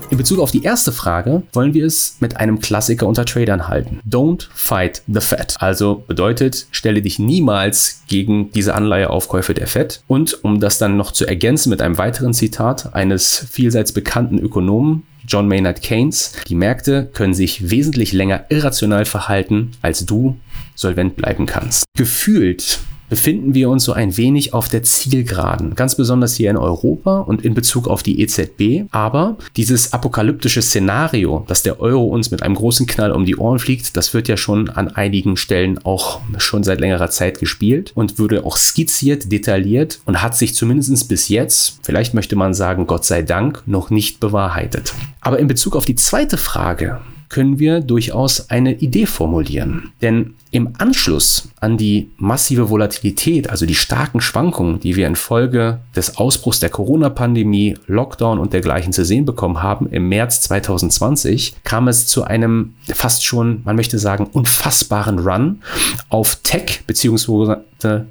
In 0.09 0.17
Bezug 0.17 0.39
auf 0.39 0.49
die 0.49 0.63
erste 0.63 0.91
Frage 0.91 1.43
wollen 1.53 1.75
wir 1.75 1.85
es 1.85 2.17
mit 2.19 2.37
einem 2.37 2.59
Klassiker 2.59 3.05
unter 3.05 3.25
Tradern 3.25 3.67
halten. 3.67 3.99
Don't 4.09 4.47
fight 4.53 5.03
the 5.07 5.21
Fed. 5.21 5.55
Also 5.59 6.03
bedeutet, 6.07 6.65
stelle 6.71 7.03
dich 7.03 7.19
niemals 7.19 8.01
gegen 8.07 8.51
diese 8.51 8.73
Anleiheaufkäufe 8.73 9.53
der 9.53 9.67
Fed. 9.67 10.01
Und 10.07 10.43
um 10.43 10.59
das 10.59 10.79
dann 10.79 10.97
noch 10.97 11.11
zu 11.11 11.27
ergänzen 11.27 11.69
mit 11.69 11.81
einem 11.83 11.99
weiteren 11.99 12.33
Zitat 12.33 12.95
eines 12.95 13.45
vielseits 13.51 13.91
bekannten 13.91 14.39
Ökonomen, 14.39 15.03
John 15.27 15.47
Maynard 15.47 15.83
Keynes, 15.83 16.33
die 16.47 16.55
Märkte 16.55 17.07
können 17.13 17.35
sich 17.35 17.69
wesentlich 17.69 18.11
länger 18.11 18.45
irrational 18.49 19.05
verhalten, 19.05 19.71
als 19.83 20.07
du 20.07 20.37
solvent 20.73 21.17
bleiben 21.17 21.45
kannst. 21.45 21.85
Gefühlt 21.95 22.79
befinden 23.09 23.53
wir 23.53 23.69
uns 23.69 23.83
so 23.83 23.93
ein 23.93 24.15
wenig 24.17 24.53
auf 24.53 24.69
der 24.69 24.83
Zielgeraden, 24.83 25.75
ganz 25.75 25.95
besonders 25.95 26.35
hier 26.35 26.49
in 26.49 26.57
Europa 26.57 27.19
und 27.19 27.43
in 27.43 27.53
Bezug 27.53 27.87
auf 27.87 28.03
die 28.03 28.21
EZB. 28.21 28.87
Aber 28.91 29.37
dieses 29.55 29.93
apokalyptische 29.93 30.61
Szenario, 30.61 31.43
dass 31.47 31.63
der 31.63 31.79
Euro 31.79 32.05
uns 32.05 32.31
mit 32.31 32.43
einem 32.43 32.55
großen 32.55 32.85
Knall 32.85 33.11
um 33.11 33.25
die 33.25 33.35
Ohren 33.35 33.59
fliegt, 33.59 33.97
das 33.97 34.13
wird 34.13 34.27
ja 34.27 34.37
schon 34.37 34.69
an 34.69 34.89
einigen 34.89 35.37
Stellen 35.37 35.79
auch 35.83 36.21
schon 36.37 36.63
seit 36.63 36.79
längerer 36.79 37.09
Zeit 37.09 37.39
gespielt 37.39 37.91
und 37.95 38.19
wurde 38.19 38.45
auch 38.45 38.57
skizziert, 38.57 39.31
detailliert 39.31 39.99
und 40.05 40.21
hat 40.21 40.37
sich 40.37 40.55
zumindest 40.55 41.09
bis 41.09 41.29
jetzt, 41.29 41.79
vielleicht 41.83 42.13
möchte 42.13 42.35
man 42.35 42.53
sagen, 42.53 42.87
Gott 42.87 43.05
sei 43.05 43.21
Dank, 43.21 43.63
noch 43.65 43.89
nicht 43.89 44.19
bewahrheitet. 44.19 44.93
Aber 45.21 45.39
in 45.39 45.47
Bezug 45.47 45.75
auf 45.75 45.85
die 45.85 45.95
zweite 45.95 46.37
Frage, 46.37 46.99
können 47.29 47.59
wir 47.59 47.79
durchaus 47.79 48.49
eine 48.49 48.73
Idee 48.73 49.05
formulieren. 49.05 49.91
Denn 50.01 50.33
im 50.51 50.73
Anschluss 50.77 51.49
an 51.59 51.77
die 51.77 52.09
massive 52.17 52.69
Volatilität, 52.69 53.49
also 53.49 53.65
die 53.65 53.75
starken 53.75 54.19
Schwankungen, 54.21 54.79
die 54.79 54.95
wir 54.95 55.05
infolge 55.05 55.79
des 55.95 56.17
Ausbruchs 56.17 56.59
der 56.59 56.69
Corona-Pandemie, 56.69 57.77
Lockdown 57.87 58.39
und 58.39 58.53
dergleichen 58.53 58.93
zu 58.93 59.05
sehen 59.05 59.25
bekommen 59.25 59.61
haben, 59.61 59.87
im 59.89 60.09
März 60.09 60.41
2020 60.41 61.55
kam 61.63 61.87
es 61.87 62.07
zu 62.07 62.23
einem 62.23 62.73
fast 62.87 63.25
schon, 63.25 63.61
man 63.63 63.75
möchte 63.75 63.99
sagen, 63.99 64.27
unfassbaren 64.31 65.19
Run 65.19 65.61
auf 66.09 66.39
Tech 66.43 66.81
bzw. 66.87 67.57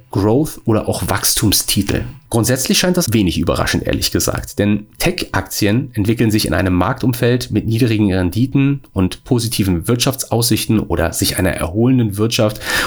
Growth 0.09 0.61
oder 0.65 0.87
auch 0.87 1.03
Wachstumstitel. 1.09 2.03
Grundsätzlich 2.31 2.79
scheint 2.79 2.97
das 2.97 3.11
wenig 3.13 3.37
überraschend, 3.37 3.85
ehrlich 3.85 4.11
gesagt, 4.11 4.57
denn 4.57 4.87
Tech-Aktien 4.97 5.91
entwickeln 5.93 6.31
sich 6.31 6.47
in 6.47 6.53
einem 6.53 6.73
Marktumfeld 6.73 7.51
mit 7.51 7.67
niedrigen 7.67 8.11
Renditen 8.11 8.81
und 8.93 9.23
positiven 9.23 9.87
Wirtschaftsaussichten 9.87 10.79
oder 10.79 11.13
sich 11.13 11.37
einer 11.37 11.51
erholenden 11.51 12.17
Wirtschaft 12.17 12.28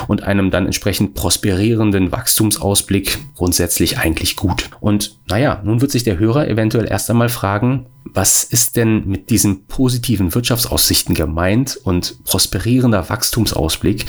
und 0.09 0.23
einem 0.23 0.51
dann 0.51 0.67
entsprechend 0.67 1.15
prosperierenden 1.15 2.13
Wachstumsausblick 2.13 3.19
grundsätzlich 3.35 3.99
eigentlich 3.99 4.37
gut. 4.37 4.71
Und 4.81 5.19
naja, 5.29 5.61
nun 5.65 5.81
wird 5.81 5.91
sich 5.91 6.05
der 6.05 6.19
Hörer 6.19 6.49
eventuell 6.49 6.87
erst 6.89 7.11
einmal 7.11 7.29
fragen, 7.29 7.87
was 8.05 8.45
ist 8.45 8.77
denn 8.77 9.07
mit 9.07 9.31
diesen 9.31 9.67
positiven 9.67 10.35
Wirtschaftsaussichten 10.35 11.15
gemeint 11.15 11.79
und 11.83 12.25
prosperierender 12.25 13.09
Wachstumsausblick? 13.09 14.07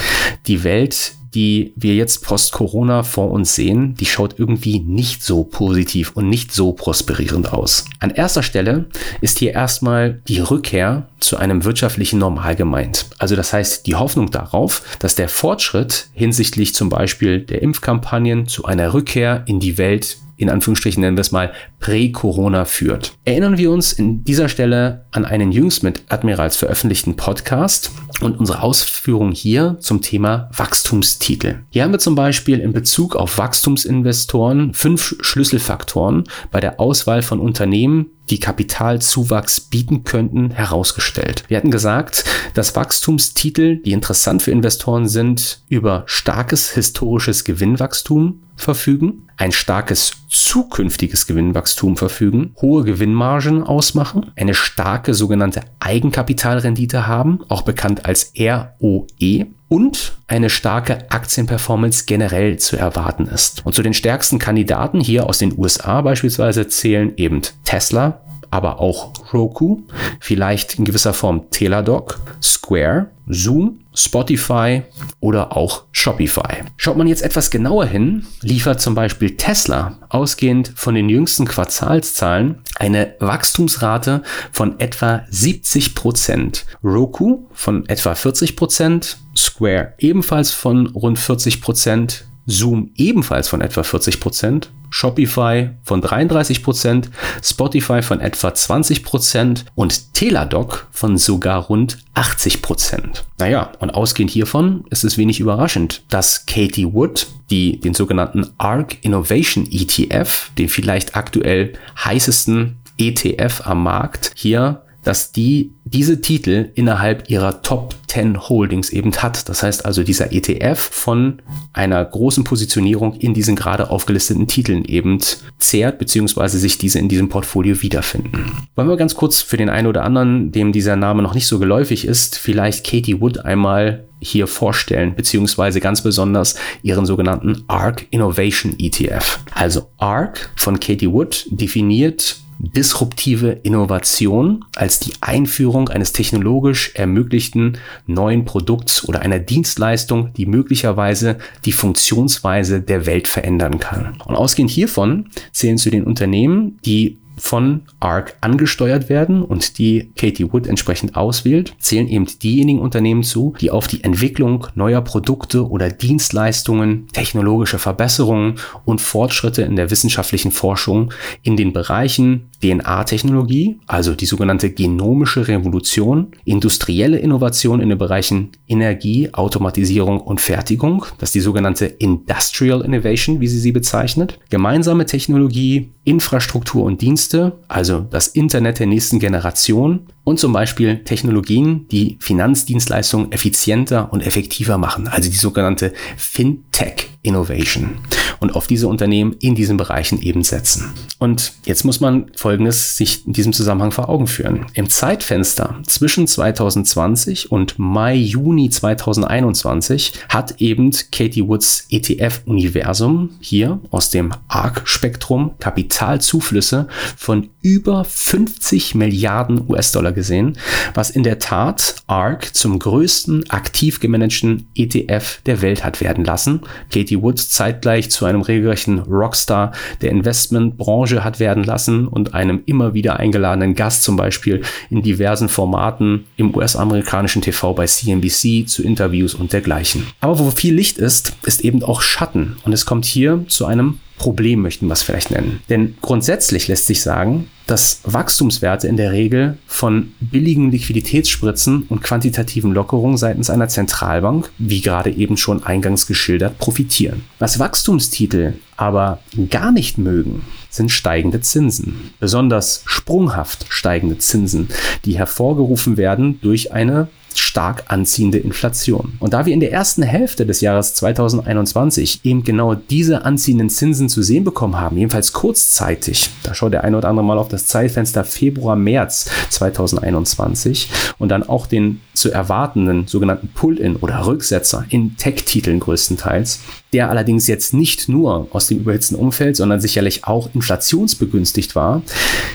Die 0.48 0.64
Welt 0.64 1.14
die 1.34 1.74
wir 1.76 1.96
jetzt 1.96 2.24
post-Corona 2.24 3.04
vor 3.04 3.32
uns 3.32 3.56
sehen, 3.56 3.96
die 3.96 4.06
schaut 4.06 4.36
irgendwie 4.38 4.80
nicht 4.80 5.24
so 5.24 5.44
positiv 5.44 6.12
und 6.16 6.30
nicht 6.30 6.52
so 6.52 6.74
prosperierend 6.74 7.52
aus. 7.54 7.86
An 8.00 8.12
erster 8.12 8.44
Stelle 8.44 8.86
ist 9.22 9.40
hier 9.40 9.54
erstmal 9.54 10.22
die 10.28 10.40
Rückkehr 10.40 11.08
zu 11.20 11.38
einem 11.38 11.64
wirtschaftlichen 11.64 12.20
Normal 12.20 12.56
gemeint. 12.56 13.08
Also 13.18 13.36
das 13.36 13.54
heißt 13.54 13.88
die 13.88 13.96
Hoffnung 13.96 14.32
darauf, 14.32 14.82
dass 15.00 15.16
der 15.16 15.30
Fortschritt 15.30 16.10
hinsichtlich 16.14 16.76
zum 16.76 16.90
Beispiel 16.90 17.40
der 17.40 17.62
Impfkampagnen 17.62 18.48
zu 18.48 18.66
einer 18.66 18.94
Rückkehr 18.94 19.44
in 19.48 19.60
die 19.60 19.78
Welt 19.78 20.18
in 20.44 20.50
Anführungsstrichen 20.50 21.02
nennen 21.02 21.18
wir 21.18 21.22
es 21.22 21.32
mal, 21.32 21.52
Prä-Corona 21.80 22.66
führt. 22.66 23.14
Erinnern 23.26 23.58
wir 23.58 23.72
uns 23.72 23.94
in 23.94 24.24
dieser 24.24 24.50
Stelle 24.50 25.06
an 25.12 25.26
einen 25.26 25.52
jüngst 25.52 25.84
mit 25.84 26.04
Admirals 26.10 26.56
veröffentlichten 26.56 27.16
Podcast 27.16 27.92
und 28.22 28.40
unsere 28.40 28.62
Ausführungen 28.62 29.32
hier 29.32 29.78
zum 29.80 30.02
Thema 30.02 30.50
Wachstumstitel. 30.56 31.60
Hier 31.70 31.84
haben 31.84 31.92
wir 31.92 32.00
zum 32.00 32.16
Beispiel 32.16 32.60
in 32.60 32.74
Bezug 32.74 33.16
auf 33.16 33.38
Wachstumsinvestoren 33.38 34.74
fünf 34.74 35.16
Schlüsselfaktoren 35.22 36.26
bei 36.52 36.60
der 36.60 36.80
Auswahl 36.80 37.22
von 37.22 37.40
Unternehmen, 37.40 38.08
die 38.30 38.40
Kapitalzuwachs 38.40 39.62
bieten 39.62 40.04
könnten, 40.04 40.52
herausgestellt. 40.52 41.44
Wir 41.48 41.58
hatten 41.58 41.72
gesagt, 41.72 42.24
dass 42.54 42.76
Wachstumstitel, 42.76 43.78
die 43.78 43.92
interessant 43.92 44.42
für 44.42 44.52
Investoren 44.52 45.08
sind, 45.08 45.62
über 45.70 46.04
starkes 46.06 46.72
historisches 46.72 47.44
Gewinnwachstum 47.44 48.44
verfügen, 48.56 49.28
ein 49.38 49.52
starkes 49.52 50.12
zukünftiges 50.30 51.28
Gewinnwachstum 51.28 51.98
verfügen, 51.98 52.56
hohe 52.62 52.84
Gewinnmargen 52.84 53.64
ausmachen, 53.64 54.32
eine 54.36 54.54
starke 54.54 55.14
sogenannte 55.14 55.62
Eigenkapitalrendite 55.80 57.08
haben, 57.08 57.40
auch 57.50 57.64
bekannt 57.64 58.06
als 58.06 58.34
ROE, 58.38 59.48
und 59.74 60.14
eine 60.28 60.52
starke 60.52 61.10
Aktienperformance 61.10 62.04
generell 62.06 62.60
zu 62.60 62.78
erwarten 62.78 63.26
ist. 63.26 63.66
Und 63.66 63.74
zu 63.74 63.82
den 63.82 63.96
stärksten 63.96 64.38
Kandidaten 64.38 65.00
hier 65.00 65.26
aus 65.26 65.40
den 65.40 65.58
USA 65.58 66.02
beispielsweise 66.02 66.68
zählen 66.68 67.14
eben 67.18 67.42
Tesla, 67.64 68.22
aber 68.54 68.80
auch 68.80 69.34
Roku, 69.34 69.82
vielleicht 70.20 70.78
in 70.78 70.86
gewisser 70.86 71.16
Form 71.16 71.50
Teladoc, 71.50 72.20
Square, 72.40 73.08
Zoom, 73.28 73.80
Spotify 73.96 74.84
oder 75.20 75.58
auch 75.58 75.86
Shopify. 75.92 76.64
Schaut 76.78 76.96
man 76.96 77.08
jetzt 77.08 77.24
etwas 77.24 77.50
genauer 77.50 77.88
hin, 77.88 78.28
liefert 78.42 78.80
zum 78.80 78.94
Beispiel 78.94 79.38
Tesla 79.38 79.98
ausgehend 80.10 80.72
von 80.76 80.94
den 80.94 81.10
jüngsten 81.10 81.46
Quartalszahlen 81.46 82.62
eine 82.76 83.16
Wachstumsrate 83.20 84.22
von 84.52 84.80
etwa 84.80 85.24
70 85.32 85.96
Prozent. 85.96 86.66
Roku 86.84 87.48
von 87.54 87.90
etwa 87.90 88.14
40 88.14 88.56
Prozent, 88.56 89.18
Square 89.36 89.94
ebenfalls 89.98 90.52
von 90.52 90.88
rund 90.88 91.18
40 91.18 91.60
Prozent, 91.60 92.26
Zoom 92.46 92.92
ebenfalls 92.96 93.48
von 93.48 93.62
etwa 93.62 93.84
40 93.84 94.20
Prozent, 94.20 94.72
Shopify 94.90 95.72
von 95.84 96.02
33 96.02 96.62
Prozent, 96.62 97.10
Spotify 97.42 98.02
von 98.02 98.20
etwa 98.20 98.54
20 98.54 99.04
Prozent 99.04 99.66
und 99.76 100.14
Teladoc 100.14 100.88
von 100.92 101.18
sogar 101.18 101.64
rund 101.64 101.98
80 102.14 102.62
Prozent. 102.62 103.26
Naja, 103.40 103.72
und 103.80 103.90
ausgehend 103.92 104.32
hiervon 104.32 104.86
ist 104.90 105.04
es 105.04 105.18
wenig 105.18 105.40
überraschend, 105.40 106.04
dass 106.10 106.46
Katie 106.46 106.94
Wood, 106.94 107.28
die 107.50 107.80
den 107.80 107.94
sogenannten 107.94 108.50
ARC 108.58 108.98
Innovation 109.04 109.68
ETF, 109.72 110.52
den 110.58 110.70
vielleicht 110.70 111.16
aktuell 111.16 111.74
heißesten 112.04 112.78
ETF 112.98 113.62
am 113.66 113.84
Markt, 113.84 114.32
hier 114.36 114.84
dass 115.04 115.32
die 115.32 115.72
diese 115.86 116.22
Titel 116.22 116.72
innerhalb 116.76 117.30
ihrer 117.30 117.62
Top 117.62 117.96
10 118.08 118.48
Holdings 118.50 118.90
eben 118.90 119.12
hat. 119.16 119.50
Das 119.50 119.64
heißt 119.64 119.86
also, 119.86 120.04
dieser 120.04 120.32
ETF 120.32 120.80
von 120.80 121.42
einer 121.74 122.04
großen 122.04 122.44
Positionierung 122.44 123.14
in 123.16 123.34
diesen 123.34 123.56
gerade 123.56 123.90
aufgelisteten 123.90 124.48
Titeln 124.48 124.86
eben 124.86 125.20
zehrt, 125.60 126.00
beziehungsweise 126.00 126.58
sich 126.60 126.78
diese 126.78 127.00
in 127.00 127.10
diesem 127.10 127.30
Portfolio 127.30 127.82
wiederfinden. 127.82 128.68
Wollen 128.76 128.88
wir 128.88 128.98
ganz 128.98 129.16
kurz 129.16 129.42
für 129.42 129.58
den 129.58 129.70
einen 129.70 129.88
oder 129.88 130.04
anderen, 130.04 130.52
dem 130.52 130.72
dieser 130.72 130.96
Name 130.96 131.22
noch 131.22 131.34
nicht 131.34 131.48
so 131.48 131.60
geläufig 131.60 132.06
ist, 132.06 132.38
vielleicht 132.38 132.86
Katie 132.86 133.20
Wood 133.20 133.40
einmal 133.40 134.06
hier 134.20 134.48
vorstellen, 134.48 135.16
beziehungsweise 135.16 135.80
ganz 135.82 136.02
besonders 136.02 136.56
ihren 136.82 137.06
sogenannten 137.06 137.64
ARC 137.68 138.08
Innovation 138.12 138.76
ETF. 138.78 139.40
Also 139.54 139.90
ARC 139.98 140.52
von 140.56 140.80
Katie 140.80 141.12
Wood 141.12 141.46
definiert 141.50 142.38
disruptive 142.60 143.60
Innovation 143.64 144.66
als 144.76 145.00
die 145.00 145.14
Einführung 145.22 145.90
eines 145.90 146.14
technologisch 146.14 146.92
ermöglichten 146.96 147.78
neuen 148.08 148.46
Produkts 148.46 149.08
oder 149.08 149.22
einer 149.22 149.40
Dienstleistung, 149.40 150.34
die 150.34 150.46
möglicherweise 150.46 151.38
die 151.66 151.72
Funktionsweise 151.72 152.82
der 152.82 153.06
Welt 153.06 153.28
verändern 153.28 153.80
kann. 153.80 154.18
Und 154.26 154.36
ausgehend 154.36 154.72
hiervon 154.72 155.30
zählen 155.52 155.78
zu 155.78 155.90
den 155.90 156.04
Unternehmen, 156.04 156.80
die 156.86 157.18
von 157.38 157.82
ARC 158.00 158.36
angesteuert 158.42 159.10
werden 159.10 159.44
und 159.44 159.78
die 159.78 160.12
Katie 160.16 160.52
Wood 160.52 160.68
entsprechend 160.68 161.16
auswählt, 161.16 161.76
zählen 161.80 162.08
eben 162.08 162.28
diejenigen 162.42 162.80
Unternehmen 162.80 163.24
zu, 163.24 163.54
die 163.60 163.72
auf 163.72 163.88
die 163.88 164.04
Entwicklung 164.04 164.68
neuer 164.76 165.02
Produkte 165.02 165.68
oder 165.68 165.90
Dienstleistungen, 165.90 167.08
technologische 167.14 167.80
Verbesserungen 167.80 168.56
und 168.86 169.02
Fortschritte 169.02 169.64
in 169.64 169.76
der 169.76 169.92
wissenschaftlichen 169.92 170.52
Forschung 170.52 171.12
in 171.42 171.58
den 171.58 171.74
Bereichen 171.74 172.50
DNA-Technologie, 172.62 173.80
also 173.88 174.16
die 174.16 174.26
sogenannte 174.26 174.72
genomische 174.72 175.48
Revolution, 175.48 176.28
industrielle 176.46 177.18
Innovation 177.18 177.82
in 177.82 177.90
den 177.90 177.98
Bereichen 177.98 178.52
Energie, 178.68 179.30
Automatisierung 179.34 180.22
und 180.22 180.40
Fertigung, 180.40 181.06
das 181.18 181.30
ist 181.30 181.36
die 181.36 181.40
sogenannte 181.42 181.86
Industrial 181.86 182.82
Innovation, 182.82 183.40
wie 183.42 183.48
sie 183.48 183.60
sie 183.60 183.72
bezeichnet, 183.72 184.40
gemeinsame 184.50 185.06
Technologie, 185.06 185.92
Infrastruktur 186.04 186.84
und 186.84 187.02
Dienste, 187.02 187.54
also 187.68 188.06
das 188.10 188.28
Internet 188.28 188.80
der 188.80 188.88
nächsten 188.88 189.20
Generation 189.20 190.08
und 190.24 190.40
zum 190.40 190.54
Beispiel 190.54 191.04
Technologien, 191.04 191.88
die 191.90 192.18
Finanzdienstleistungen 192.20 193.32
effizienter 193.32 194.12
und 194.12 194.22
effektiver 194.26 194.78
machen, 194.78 195.08
also 195.08 195.30
die 195.30 195.36
sogenannte 195.36 195.94
Fintech 196.18 197.10
Innovation 197.24 198.00
und 198.40 198.56
auf 198.56 198.68
diese 198.68 198.90
Unternehmen 198.90 199.38
in 199.40 199.56
diesen 199.56 199.78
Bereichen 199.78 200.22
eben 200.22 200.44
setzen. 200.44 200.94
Und 201.20 201.54
jetzt 201.66 201.86
muss 201.86 202.02
man 202.02 202.30
Folgendes 202.36 202.98
sich 202.98 203.26
in 203.26 203.32
diesem 203.32 203.54
Zusammenhang 203.54 203.92
vor 203.92 204.10
Augen 204.10 204.28
führen. 204.28 204.66
Im 204.74 204.90
Zeitfenster 204.90 205.80
zwischen 205.88 206.28
2020 206.28 207.52
und 207.52 207.80
Mai, 207.80 208.16
Juni 208.16 208.70
2021 208.70 210.14
hat 210.28 210.60
eben 210.60 210.92
Katie 211.12 211.48
Woods 211.48 211.88
ETF-Universum 211.90 213.30
hier 213.40 213.80
aus 213.90 214.10
dem 214.10 214.34
ARC-Spektrum 214.50 215.52
Kapitalzuflüsse 215.60 216.90
von 217.16 217.50
über 217.62 218.04
50 218.04 218.96
Milliarden 218.96 219.64
US-Dollar 219.70 220.12
gesehen, 220.14 220.58
was 220.94 221.10
in 221.10 221.24
der 221.24 221.40
Tat 221.40 221.96
ARC 222.08 222.56
zum 222.56 222.80
größten 222.80 223.50
aktiv 223.50 224.00
gemanagten 224.00 224.68
ETF 224.76 225.42
der 225.46 225.62
Welt 225.62 225.84
hat 225.84 226.02
werden 226.02 226.24
lassen. 226.24 226.62
Katie 226.92 227.22
Woods 227.22 227.50
zeitgleich 227.50 228.10
zu 228.12 228.26
einem 228.26 228.42
regelrechten 228.42 229.00
Rockstar 229.00 229.72
der 230.02 230.12
Investmentbranche 230.12 231.24
hat 231.24 231.40
werden 231.40 231.64
lassen 231.64 232.08
und 232.08 232.34
einem 232.34 232.62
immer 232.66 232.94
wieder 232.94 233.20
eingeladenen 233.20 233.76
Gast 233.76 234.04
zum 234.04 234.16
Beispiel 234.16 234.62
in 234.90 235.02
diversen 235.02 235.50
Formaten 235.50 236.26
im 236.38 236.56
US-amerikanischen 236.56 237.42
TV 237.42 237.74
bei 237.74 237.86
CNBC 237.86 238.68
zu 238.68 238.84
Interviews 238.84 239.34
und 239.34 239.54
dergleichen. 239.54 240.08
Aber 240.20 240.40
wo 240.40 240.52
viel 240.52 240.76
Licht 240.76 240.98
ist, 240.98 241.36
ist 241.46 241.62
eben 241.62 241.84
auch 241.84 242.02
Schatten 242.02 242.58
und 242.64 242.74
es 242.74 242.86
kommt 242.86 243.06
hier 243.06 243.46
zu 243.48 243.66
einem 243.66 244.00
Problem 244.18 244.62
möchten 244.62 244.88
wir 244.88 244.94
es 244.94 245.04
vielleicht 245.04 245.32
nennen. 245.32 245.62
Denn 245.70 245.96
grundsätzlich 246.02 246.68
lässt 246.68 246.88
sich 246.88 247.02
sagen, 247.02 247.50
dass 247.66 248.02
Wachstumswerte 248.04 248.88
in 248.88 248.98
der 248.98 249.12
Regel 249.12 249.58
von 249.66 250.14
billigen 250.20 250.72
Liquiditätsspritzen 250.72 251.84
und 251.90 252.04
quantitativen 252.04 252.74
Lockerungen 252.74 253.18
seitens 253.18 253.50
einer 253.50 253.70
Zentralbank, 253.70 254.52
wie 254.58 254.82
gerade 254.82 255.12
eben 255.12 255.38
schon 255.38 255.64
eingangs 255.64 256.08
geschildert, 256.08 256.58
profitieren. 256.58 257.24
Was 257.40 257.60
Wachstumstitel 257.60 258.54
aber 258.76 259.20
gar 259.50 259.72
nicht 259.72 259.98
mögen, 259.98 260.44
sind 260.70 260.92
steigende 260.92 261.42
Zinsen. 261.42 262.12
Besonders 262.20 262.84
sprunghaft 262.86 263.66
steigende 263.70 264.18
Zinsen, 264.18 264.70
die 265.06 265.18
hervorgerufen 265.18 265.98
werden 265.98 266.40
durch 266.42 266.74
eine 266.74 267.08
stark 267.40 267.86
anziehende 267.88 268.38
Inflation. 268.38 269.14
Und 269.20 269.34
da 269.34 269.46
wir 269.46 269.54
in 269.54 269.60
der 269.60 269.72
ersten 269.72 270.04
Hälfte 270.04 270.46
des 270.46 270.62
Jahres 270.62 270.94
2021 270.96 272.22
eben 272.24 272.44
genau 272.44 272.76
diese 272.76 273.26
anziehenden 273.26 273.70
Zinsen 273.70 274.10
zu 274.10 274.22
sehen 274.22 274.44
bekommen 274.44 274.80
haben, 274.80 274.98
jedenfalls 274.98 275.34
kurzzeitig, 275.34 276.30
da 276.44 276.54
schaut 276.54 276.74
der 276.74 276.84
eine 276.84 276.98
oder 276.98 277.10
andere 277.10 277.26
mal 277.26 277.38
auf 277.38 277.48
das 277.48 277.68
Zeitfenster 277.68 278.24
Februar, 278.24 278.76
März 278.76 279.30
2021 279.50 280.90
und 281.18 281.30
dann 281.30 281.44
auch 281.44 281.68
den 281.68 282.02
zu 282.14 282.32
erwartenden 282.32 283.08
sogenannten 283.08 283.50
Pull-in 283.50 283.96
oder 283.98 284.26
Rücksetzer 284.26 284.86
in 284.90 285.18
Tech-Titeln 285.18 285.80
größtenteils, 285.80 286.60
der 286.94 287.10
allerdings 287.10 287.48
jetzt 287.48 287.74
nicht 287.74 288.08
nur 288.08 288.48
aus 288.52 288.68
dem 288.68 288.80
überhitzten 288.80 289.16
Umfeld, 289.16 289.56
sondern 289.58 289.82
sicherlich 289.82 290.26
auch 290.26 290.50
inflationsbegünstigt 290.54 291.76
war, 291.76 292.04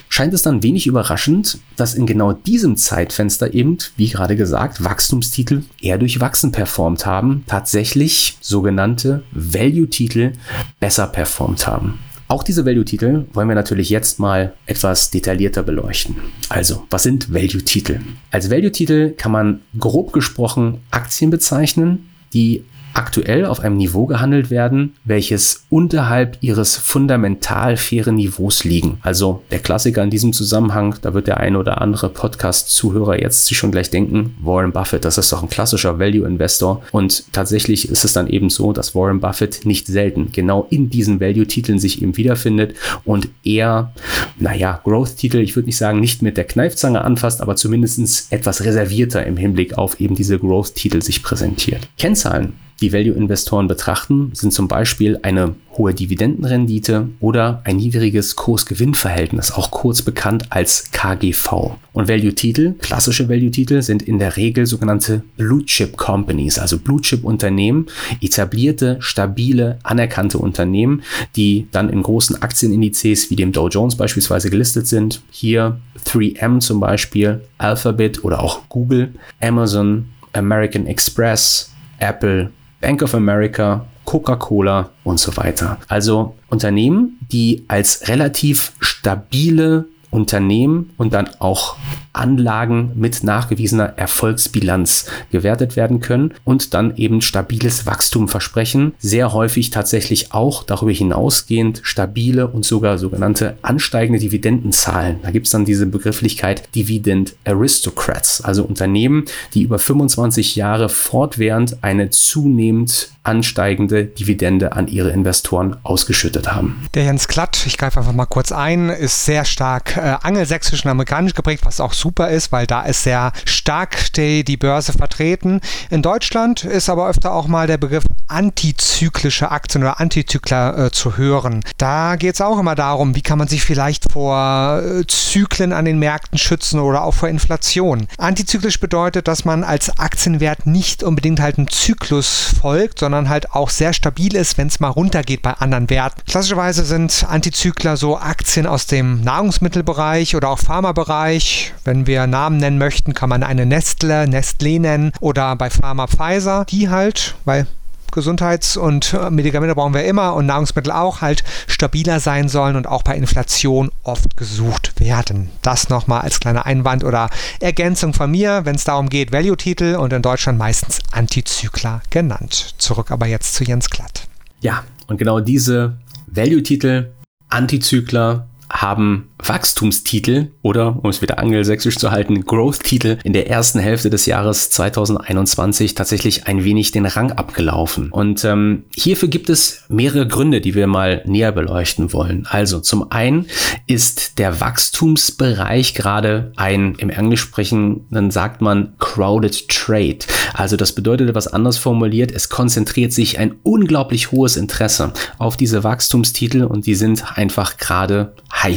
scheint 0.08 0.32
es 0.32 0.42
dann 0.42 0.62
wenig 0.62 0.86
überraschend, 0.86 1.58
dass 1.76 1.94
in 1.94 2.06
genau 2.06 2.32
diesem 2.32 2.76
Zeitfenster 2.76 3.52
eben, 3.52 3.78
wie 3.96 4.08
gerade 4.08 4.36
gesagt, 4.36 4.82
Wachstumstitel 4.82 5.64
eher 5.80 5.98
durchwachsen 5.98 6.52
performt 6.52 7.04
haben, 7.04 7.44
tatsächlich 7.46 8.38
sogenannte 8.40 9.22
Value-Titel 9.32 10.32
besser 10.80 11.06
performt 11.08 11.66
haben. 11.66 11.98
Auch 12.28 12.42
diese 12.42 12.66
Value-Titel 12.66 13.24
wollen 13.32 13.48
wir 13.48 13.54
natürlich 13.54 13.88
jetzt 13.88 14.18
mal 14.18 14.52
etwas 14.66 15.10
detaillierter 15.10 15.62
beleuchten. 15.62 16.16
Also, 16.50 16.86
was 16.90 17.02
sind 17.02 17.32
Value-Titel? 17.32 18.00
Als 18.30 18.50
Value-Titel 18.50 19.12
kann 19.16 19.32
man 19.32 19.60
grob 19.78 20.12
gesprochen 20.12 20.80
Aktien 20.90 21.30
bezeichnen, 21.30 22.10
die 22.34 22.64
aktuell 22.98 23.46
auf 23.46 23.60
einem 23.60 23.76
Niveau 23.76 24.06
gehandelt 24.06 24.50
werden, 24.50 24.94
welches 25.04 25.66
unterhalb 25.70 26.36
ihres 26.40 26.76
fundamental 26.76 27.76
fairen 27.76 28.16
Niveaus 28.16 28.64
liegen. 28.64 28.98
Also 29.02 29.44
der 29.52 29.60
Klassiker 29.60 30.02
in 30.02 30.10
diesem 30.10 30.32
Zusammenhang, 30.32 30.96
da 31.02 31.14
wird 31.14 31.28
der 31.28 31.38
eine 31.38 31.60
oder 31.60 31.80
andere 31.80 32.08
Podcast-Zuhörer 32.08 33.20
jetzt 33.20 33.46
sich 33.46 33.56
schon 33.56 33.70
gleich 33.70 33.90
denken, 33.90 34.36
Warren 34.42 34.72
Buffett, 34.72 35.04
das 35.04 35.16
ist 35.16 35.32
doch 35.32 35.44
ein 35.44 35.48
klassischer 35.48 36.00
Value-Investor. 36.00 36.82
Und 36.90 37.32
tatsächlich 37.32 37.88
ist 37.88 38.04
es 38.04 38.14
dann 38.14 38.26
eben 38.26 38.50
so, 38.50 38.72
dass 38.72 38.96
Warren 38.96 39.20
Buffett 39.20 39.64
nicht 39.64 39.86
selten 39.86 40.32
genau 40.32 40.66
in 40.68 40.90
diesen 40.90 41.20
Value-Titeln 41.20 41.78
sich 41.78 42.02
eben 42.02 42.16
wiederfindet 42.16 42.74
und 43.04 43.28
eher, 43.44 43.92
naja, 44.40 44.80
Growth-Titel, 44.82 45.38
ich 45.38 45.54
würde 45.54 45.66
nicht 45.66 45.78
sagen, 45.78 46.00
nicht 46.00 46.20
mit 46.20 46.36
der 46.36 46.44
Kneifzange 46.44 47.04
anfasst, 47.04 47.40
aber 47.42 47.54
zumindest 47.54 48.32
etwas 48.32 48.64
reservierter 48.64 49.24
im 49.24 49.36
Hinblick 49.36 49.78
auf 49.78 50.00
eben 50.00 50.16
diese 50.16 50.40
Growth-Titel 50.40 51.00
sich 51.00 51.22
präsentiert. 51.22 51.88
Kennzahlen 51.96 52.54
die 52.80 52.92
Value-Investoren 52.92 53.68
betrachten, 53.68 54.30
sind 54.34 54.52
zum 54.52 54.68
Beispiel 54.68 55.18
eine 55.22 55.54
hohe 55.72 55.94
Dividendenrendite 55.94 57.08
oder 57.20 57.60
ein 57.64 57.76
niedriges 57.76 58.36
Kurs-Gewinn-Verhältnis, 58.36 59.52
auch 59.52 59.70
kurz 59.70 60.02
bekannt 60.02 60.46
als 60.50 60.90
KGV. 60.90 61.76
Und 61.92 62.08
Value-Titel, 62.08 62.74
klassische 62.78 63.28
Value-Titel, 63.28 63.82
sind 63.82 64.02
in 64.02 64.18
der 64.18 64.36
Regel 64.36 64.66
sogenannte 64.66 65.22
Blue-Chip-Companies, 65.36 66.58
also 66.58 66.78
Blue-Chip-Unternehmen, 66.78 67.86
etablierte, 68.20 68.96
stabile, 69.00 69.78
anerkannte 69.82 70.38
Unternehmen, 70.38 71.02
die 71.36 71.68
dann 71.72 71.90
in 71.90 72.02
großen 72.02 72.42
Aktienindizes 72.42 73.30
wie 73.30 73.36
dem 73.36 73.52
Dow 73.52 73.68
Jones 73.68 73.96
beispielsweise 73.96 74.50
gelistet 74.50 74.86
sind. 74.86 75.22
Hier 75.30 75.80
3M 76.04 76.60
zum 76.60 76.80
Beispiel, 76.80 77.40
Alphabet 77.58 78.24
oder 78.24 78.42
auch 78.42 78.68
Google, 78.68 79.14
Amazon, 79.40 80.06
American 80.32 80.86
Express, 80.86 81.72
Apple, 81.98 82.50
Bank 82.80 83.02
of 83.02 83.14
America, 83.14 83.86
Coca-Cola 84.04 84.90
und 85.04 85.20
so 85.20 85.36
weiter. 85.36 85.78
Also 85.88 86.36
Unternehmen, 86.48 87.18
die 87.30 87.64
als 87.68 88.08
relativ 88.08 88.72
stabile 88.80 89.86
Unternehmen 90.10 90.90
und 90.96 91.12
dann 91.12 91.28
auch 91.38 91.76
Anlagen 92.12 92.92
mit 92.94 93.22
nachgewiesener 93.22 93.94
Erfolgsbilanz 93.96 95.06
gewertet 95.30 95.76
werden 95.76 96.00
können 96.00 96.34
und 96.44 96.74
dann 96.74 96.96
eben 96.96 97.20
stabiles 97.20 97.86
Wachstum 97.86 98.28
versprechen. 98.28 98.94
Sehr 98.98 99.32
häufig 99.32 99.70
tatsächlich 99.70 100.32
auch 100.32 100.64
darüber 100.64 100.92
hinausgehend 100.92 101.80
stabile 101.82 102.48
und 102.48 102.64
sogar 102.64 102.98
sogenannte 102.98 103.56
ansteigende 103.62 104.20
Dividendenzahlen. 104.20 105.20
Da 105.22 105.30
gibt 105.30 105.46
es 105.46 105.52
dann 105.52 105.64
diese 105.64 105.86
Begrifflichkeit 105.86 106.74
Dividend 106.74 107.34
Aristocrats, 107.44 108.40
also 108.40 108.64
Unternehmen, 108.64 109.24
die 109.54 109.62
über 109.62 109.78
25 109.78 110.56
Jahre 110.56 110.88
fortwährend 110.88 111.82
eine 111.82 112.10
zunehmend 112.10 113.10
ansteigende 113.28 114.06
Dividende 114.06 114.72
an 114.72 114.88
ihre 114.88 115.10
Investoren 115.10 115.76
ausgeschüttet 115.82 116.50
haben. 116.50 116.86
Der 116.94 117.04
Jens 117.04 117.28
Klatt, 117.28 117.66
ich 117.66 117.76
greife 117.76 118.00
einfach 118.00 118.14
mal 118.14 118.26
kurz 118.26 118.52
ein, 118.52 118.88
ist 118.88 119.26
sehr 119.26 119.44
stark 119.44 119.96
äh, 119.96 120.16
angelsächsisch 120.22 120.84
und 120.84 120.90
amerikanisch 120.90 121.34
geprägt, 121.34 121.66
was 121.66 121.80
auch 121.80 121.92
super 121.92 122.07
ist, 122.16 122.52
weil 122.52 122.66
da 122.66 122.82
ist 122.82 123.02
sehr 123.02 123.32
stark 123.44 124.12
die, 124.14 124.44
die 124.44 124.56
Börse 124.56 124.92
vertreten. 124.92 125.60
In 125.90 126.02
Deutschland 126.02 126.64
ist 126.64 126.88
aber 126.88 127.08
öfter 127.08 127.32
auch 127.32 127.46
mal 127.46 127.66
der 127.66 127.78
Begriff 127.78 128.04
antizyklische 128.28 129.50
Aktien 129.50 129.82
oder 129.82 130.00
Antizykler 130.00 130.86
äh, 130.86 130.90
zu 130.90 131.16
hören. 131.16 131.64
Da 131.78 132.16
geht 132.16 132.34
es 132.34 132.40
auch 132.40 132.58
immer 132.58 132.74
darum, 132.74 133.14
wie 133.14 133.22
kann 133.22 133.38
man 133.38 133.48
sich 133.48 133.64
vielleicht 133.64 134.12
vor 134.12 134.82
äh, 134.82 135.06
Zyklen 135.06 135.72
an 135.72 135.84
den 135.84 135.98
Märkten 135.98 136.38
schützen 136.38 136.80
oder 136.80 137.04
auch 137.04 137.14
vor 137.14 137.28
Inflation. 137.28 138.06
Antizyklisch 138.18 138.80
bedeutet, 138.80 139.28
dass 139.28 139.44
man 139.44 139.64
als 139.64 139.98
Aktienwert 139.98 140.66
nicht 140.66 141.02
unbedingt 141.02 141.40
halt 141.40 141.58
einem 141.58 141.70
Zyklus 141.70 142.52
folgt, 142.60 142.98
sondern 143.00 143.28
halt 143.28 143.52
auch 143.52 143.70
sehr 143.70 143.92
stabil 143.92 144.34
ist, 144.34 144.58
wenn 144.58 144.68
es 144.68 144.80
mal 144.80 144.88
runtergeht 144.88 145.42
bei 145.42 145.52
anderen 145.52 145.90
Werten. 145.90 146.20
Klassischerweise 146.26 146.84
sind 146.84 147.26
Antizykler 147.28 147.96
so 147.96 148.18
Aktien 148.18 148.66
aus 148.66 148.86
dem 148.86 149.20
Nahrungsmittelbereich 149.22 150.36
oder 150.36 150.50
auch 150.50 150.58
Pharmabereich. 150.58 151.72
Wenn 151.88 152.06
wir 152.06 152.26
Namen 152.26 152.58
nennen 152.58 152.76
möchten, 152.76 153.14
kann 153.14 153.30
man 153.30 153.42
eine 153.42 153.64
Nestle, 153.64 154.24
Nestlé 154.24 154.78
nennen 154.78 155.10
oder 155.20 155.56
bei 155.56 155.70
Pharma 155.70 156.06
Pfizer, 156.06 156.66
die 156.68 156.90
halt, 156.90 157.34
weil 157.46 157.66
Gesundheits- 158.12 158.76
und 158.76 159.14
äh, 159.14 159.30
Medikamente 159.30 159.74
brauchen 159.74 159.94
wir 159.94 160.04
immer 160.04 160.34
und 160.34 160.44
Nahrungsmittel 160.44 160.92
auch, 160.92 161.22
halt 161.22 161.44
stabiler 161.66 162.20
sein 162.20 162.50
sollen 162.50 162.76
und 162.76 162.86
auch 162.86 163.02
bei 163.02 163.16
Inflation 163.16 163.90
oft 164.02 164.36
gesucht 164.36 165.00
werden. 165.00 165.48
Das 165.62 165.88
nochmal 165.88 166.20
als 166.20 166.40
kleiner 166.40 166.66
Einwand 166.66 167.04
oder 167.04 167.30
Ergänzung 167.58 168.12
von 168.12 168.30
mir, 168.30 168.66
wenn 168.66 168.76
es 168.76 168.84
darum 168.84 169.08
geht, 169.08 169.32
Value-Titel 169.32 169.96
und 169.96 170.12
in 170.12 170.20
Deutschland 170.20 170.58
meistens 170.58 170.98
Antizykler 171.10 172.02
genannt. 172.10 172.74
Zurück 172.76 173.10
aber 173.10 173.26
jetzt 173.26 173.54
zu 173.54 173.64
Jens 173.64 173.88
Klatt. 173.88 174.28
Ja, 174.60 174.84
und 175.06 175.16
genau 175.16 175.40
diese 175.40 175.96
Value-Titel, 176.26 177.12
Antizykler, 177.48 178.46
haben 178.82 179.28
Wachstumstitel 179.38 180.50
oder, 180.62 180.98
um 181.02 181.10
es 181.10 181.22
wieder 181.22 181.38
angelsächsisch 181.38 181.96
zu 181.96 182.10
halten, 182.10 182.44
Growth-Titel 182.44 183.18
in 183.24 183.32
der 183.32 183.48
ersten 183.48 183.78
Hälfte 183.78 184.10
des 184.10 184.26
Jahres 184.26 184.70
2021 184.70 185.94
tatsächlich 185.94 186.46
ein 186.46 186.64
wenig 186.64 186.90
den 186.92 187.06
Rang 187.06 187.32
abgelaufen. 187.32 188.10
Und 188.10 188.44
ähm, 188.44 188.84
hierfür 188.94 189.28
gibt 189.28 189.48
es 189.48 189.84
mehrere 189.88 190.26
Gründe, 190.26 190.60
die 190.60 190.74
wir 190.74 190.86
mal 190.86 191.22
näher 191.26 191.52
beleuchten 191.52 192.12
wollen. 192.12 192.46
Also 192.48 192.80
zum 192.80 193.10
einen 193.10 193.46
ist 193.86 194.38
der 194.38 194.60
Wachstumsbereich 194.60 195.94
gerade 195.94 196.52
ein, 196.56 196.94
im 196.96 197.10
Englischsprechenden 197.10 198.30
sagt 198.30 198.60
man 198.60 198.94
crowded 198.98 199.68
trade. 199.68 200.18
Also 200.54 200.76
das 200.76 200.92
bedeutet 200.92 201.28
etwas 201.28 201.48
anders 201.48 201.78
formuliert, 201.78 202.32
es 202.32 202.48
konzentriert 202.48 203.12
sich 203.12 203.38
ein 203.38 203.56
unglaublich 203.62 204.30
hohes 204.32 204.56
Interesse 204.56 205.12
auf 205.38 205.56
diese 205.56 205.84
Wachstumstitel 205.84 206.64
und 206.64 206.86
die 206.86 206.94
sind 206.94 207.38
einfach 207.38 207.76
gerade 207.76 208.34
heiß 208.52 208.67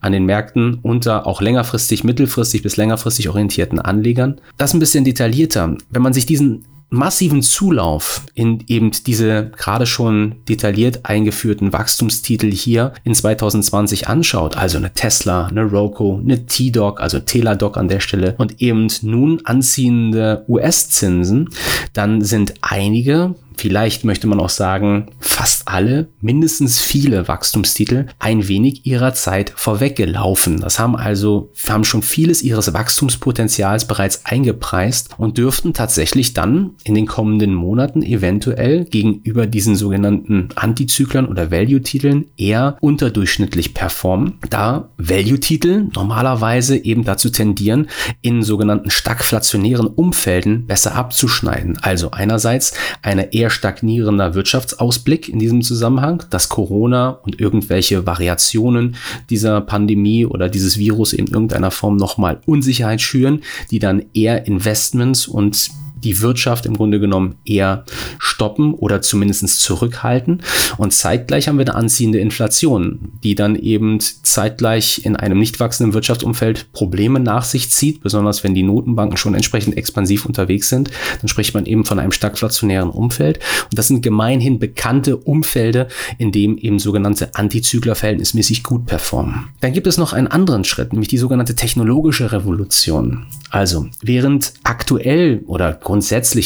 an 0.00 0.12
den 0.12 0.26
Märkten 0.26 0.78
unter 0.82 1.26
auch 1.26 1.40
längerfristig, 1.40 2.04
mittelfristig 2.04 2.62
bis 2.62 2.76
längerfristig 2.76 3.28
orientierten 3.28 3.80
Anlegern. 3.80 4.40
Das 4.56 4.74
ein 4.74 4.80
bisschen 4.80 5.04
detaillierter. 5.04 5.76
Wenn 5.90 6.02
man 6.02 6.12
sich 6.12 6.26
diesen 6.26 6.66
massiven 6.94 7.42
Zulauf 7.42 8.22
in 8.34 8.62
eben 8.68 8.92
diese 9.06 9.50
gerade 9.56 9.86
schon 9.86 10.36
detailliert 10.48 11.00
eingeführten 11.04 11.72
Wachstumstitel 11.72 12.50
hier 12.50 12.92
in 13.02 13.14
2020 13.14 14.08
anschaut, 14.08 14.56
also 14.56 14.78
eine 14.78 14.92
Tesla, 14.92 15.46
eine 15.46 15.64
Roku, 15.64 16.18
eine 16.18 16.46
T-Doc, 16.46 17.00
also 17.00 17.18
Teladoc 17.18 17.76
an 17.76 17.88
der 17.88 18.00
Stelle 18.00 18.34
und 18.38 18.62
eben 18.62 18.86
nun 19.02 19.40
anziehende 19.44 20.44
US-Zinsen, 20.48 21.50
dann 21.92 22.22
sind 22.22 22.54
einige 22.60 23.34
vielleicht 23.56 24.04
möchte 24.04 24.26
man 24.26 24.40
auch 24.40 24.48
sagen, 24.48 25.10
fast 25.20 25.68
alle, 25.68 26.08
mindestens 26.20 26.80
viele 26.80 27.28
Wachstumstitel 27.28 28.06
ein 28.18 28.48
wenig 28.48 28.86
ihrer 28.86 29.14
Zeit 29.14 29.52
vorweggelaufen. 29.56 30.60
Das 30.60 30.78
haben 30.78 30.96
also, 30.96 31.52
haben 31.68 31.84
schon 31.84 32.02
vieles 32.02 32.42
ihres 32.42 32.72
Wachstumspotenzials 32.72 33.86
bereits 33.86 34.26
eingepreist 34.26 35.10
und 35.18 35.38
dürften 35.38 35.74
tatsächlich 35.74 36.34
dann 36.34 36.72
in 36.84 36.94
den 36.94 37.06
kommenden 37.06 37.54
Monaten 37.54 38.02
eventuell 38.02 38.84
gegenüber 38.84 39.46
diesen 39.46 39.76
sogenannten 39.76 40.48
Antizyklern 40.54 41.26
oder 41.26 41.50
Value-Titeln 41.50 42.26
eher 42.36 42.76
unterdurchschnittlich 42.80 43.74
performen, 43.74 44.38
da 44.50 44.90
Value-Titel 44.98 45.88
normalerweise 45.94 46.76
eben 46.76 47.04
dazu 47.04 47.30
tendieren, 47.30 47.88
in 48.22 48.42
sogenannten 48.42 48.90
stagflationären 48.90 49.86
Umfelden 49.86 50.66
besser 50.66 50.94
abzuschneiden. 50.94 51.78
Also 51.82 52.10
einerseits 52.10 52.74
eine 53.02 53.32
eher 53.32 53.43
eher 53.44 53.50
stagnierender 53.50 54.34
Wirtschaftsausblick 54.34 55.28
in 55.28 55.38
diesem 55.38 55.60
Zusammenhang, 55.60 56.22
dass 56.30 56.48
Corona 56.48 57.10
und 57.10 57.40
irgendwelche 57.40 58.06
Variationen 58.06 58.96
dieser 59.28 59.60
Pandemie 59.60 60.24
oder 60.24 60.48
dieses 60.48 60.78
Virus 60.78 61.12
in 61.12 61.26
irgendeiner 61.26 61.70
Form 61.70 61.96
nochmal 61.96 62.40
Unsicherheit 62.46 63.02
schüren, 63.02 63.42
die 63.70 63.80
dann 63.80 64.02
eher 64.14 64.46
Investments 64.46 65.28
und 65.28 65.68
die 66.04 66.20
Wirtschaft 66.20 66.66
im 66.66 66.76
Grunde 66.76 67.00
genommen 67.00 67.36
eher 67.44 67.84
stoppen 68.18 68.74
oder 68.74 69.02
zumindest 69.02 69.34
zurückhalten. 69.60 70.42
Und 70.76 70.92
zeitgleich 70.92 71.48
haben 71.48 71.58
wir 71.58 71.66
eine 71.66 71.74
anziehende 71.74 72.18
Inflation, 72.18 73.12
die 73.22 73.34
dann 73.34 73.56
eben 73.56 73.98
zeitgleich 74.00 75.04
in 75.04 75.16
einem 75.16 75.38
nicht 75.38 75.60
wachsenden 75.60 75.94
Wirtschaftsumfeld 75.94 76.72
Probleme 76.72 77.20
nach 77.20 77.44
sich 77.44 77.70
zieht, 77.70 78.02
besonders 78.02 78.44
wenn 78.44 78.54
die 78.54 78.62
Notenbanken 78.62 79.16
schon 79.16 79.34
entsprechend 79.34 79.76
expansiv 79.76 80.26
unterwegs 80.26 80.68
sind. 80.68 80.90
Dann 81.20 81.28
spricht 81.28 81.54
man 81.54 81.66
eben 81.66 81.84
von 81.84 81.98
einem 81.98 82.12
stagflationären 82.12 82.90
Umfeld. 82.90 83.38
Und 83.64 83.78
das 83.78 83.88
sind 83.88 84.02
gemeinhin 84.02 84.58
bekannte 84.58 85.16
Umfelder, 85.16 85.88
in 86.18 86.32
dem 86.32 86.58
eben 86.58 86.78
sogenannte 86.78 87.34
Antizykler 87.34 87.94
verhältnismäßig 87.94 88.62
gut 88.62 88.86
performen. 88.86 89.46
Dann 89.60 89.72
gibt 89.72 89.86
es 89.86 89.98
noch 89.98 90.12
einen 90.12 90.28
anderen 90.28 90.64
Schritt, 90.64 90.92
nämlich 90.92 91.08
die 91.08 91.18
sogenannte 91.18 91.54
technologische 91.54 92.32
Revolution. 92.32 93.26
Also, 93.50 93.86
während 94.02 94.52
aktuell 94.64 95.42
oder 95.46 95.72
grundsätzlich 95.72 95.93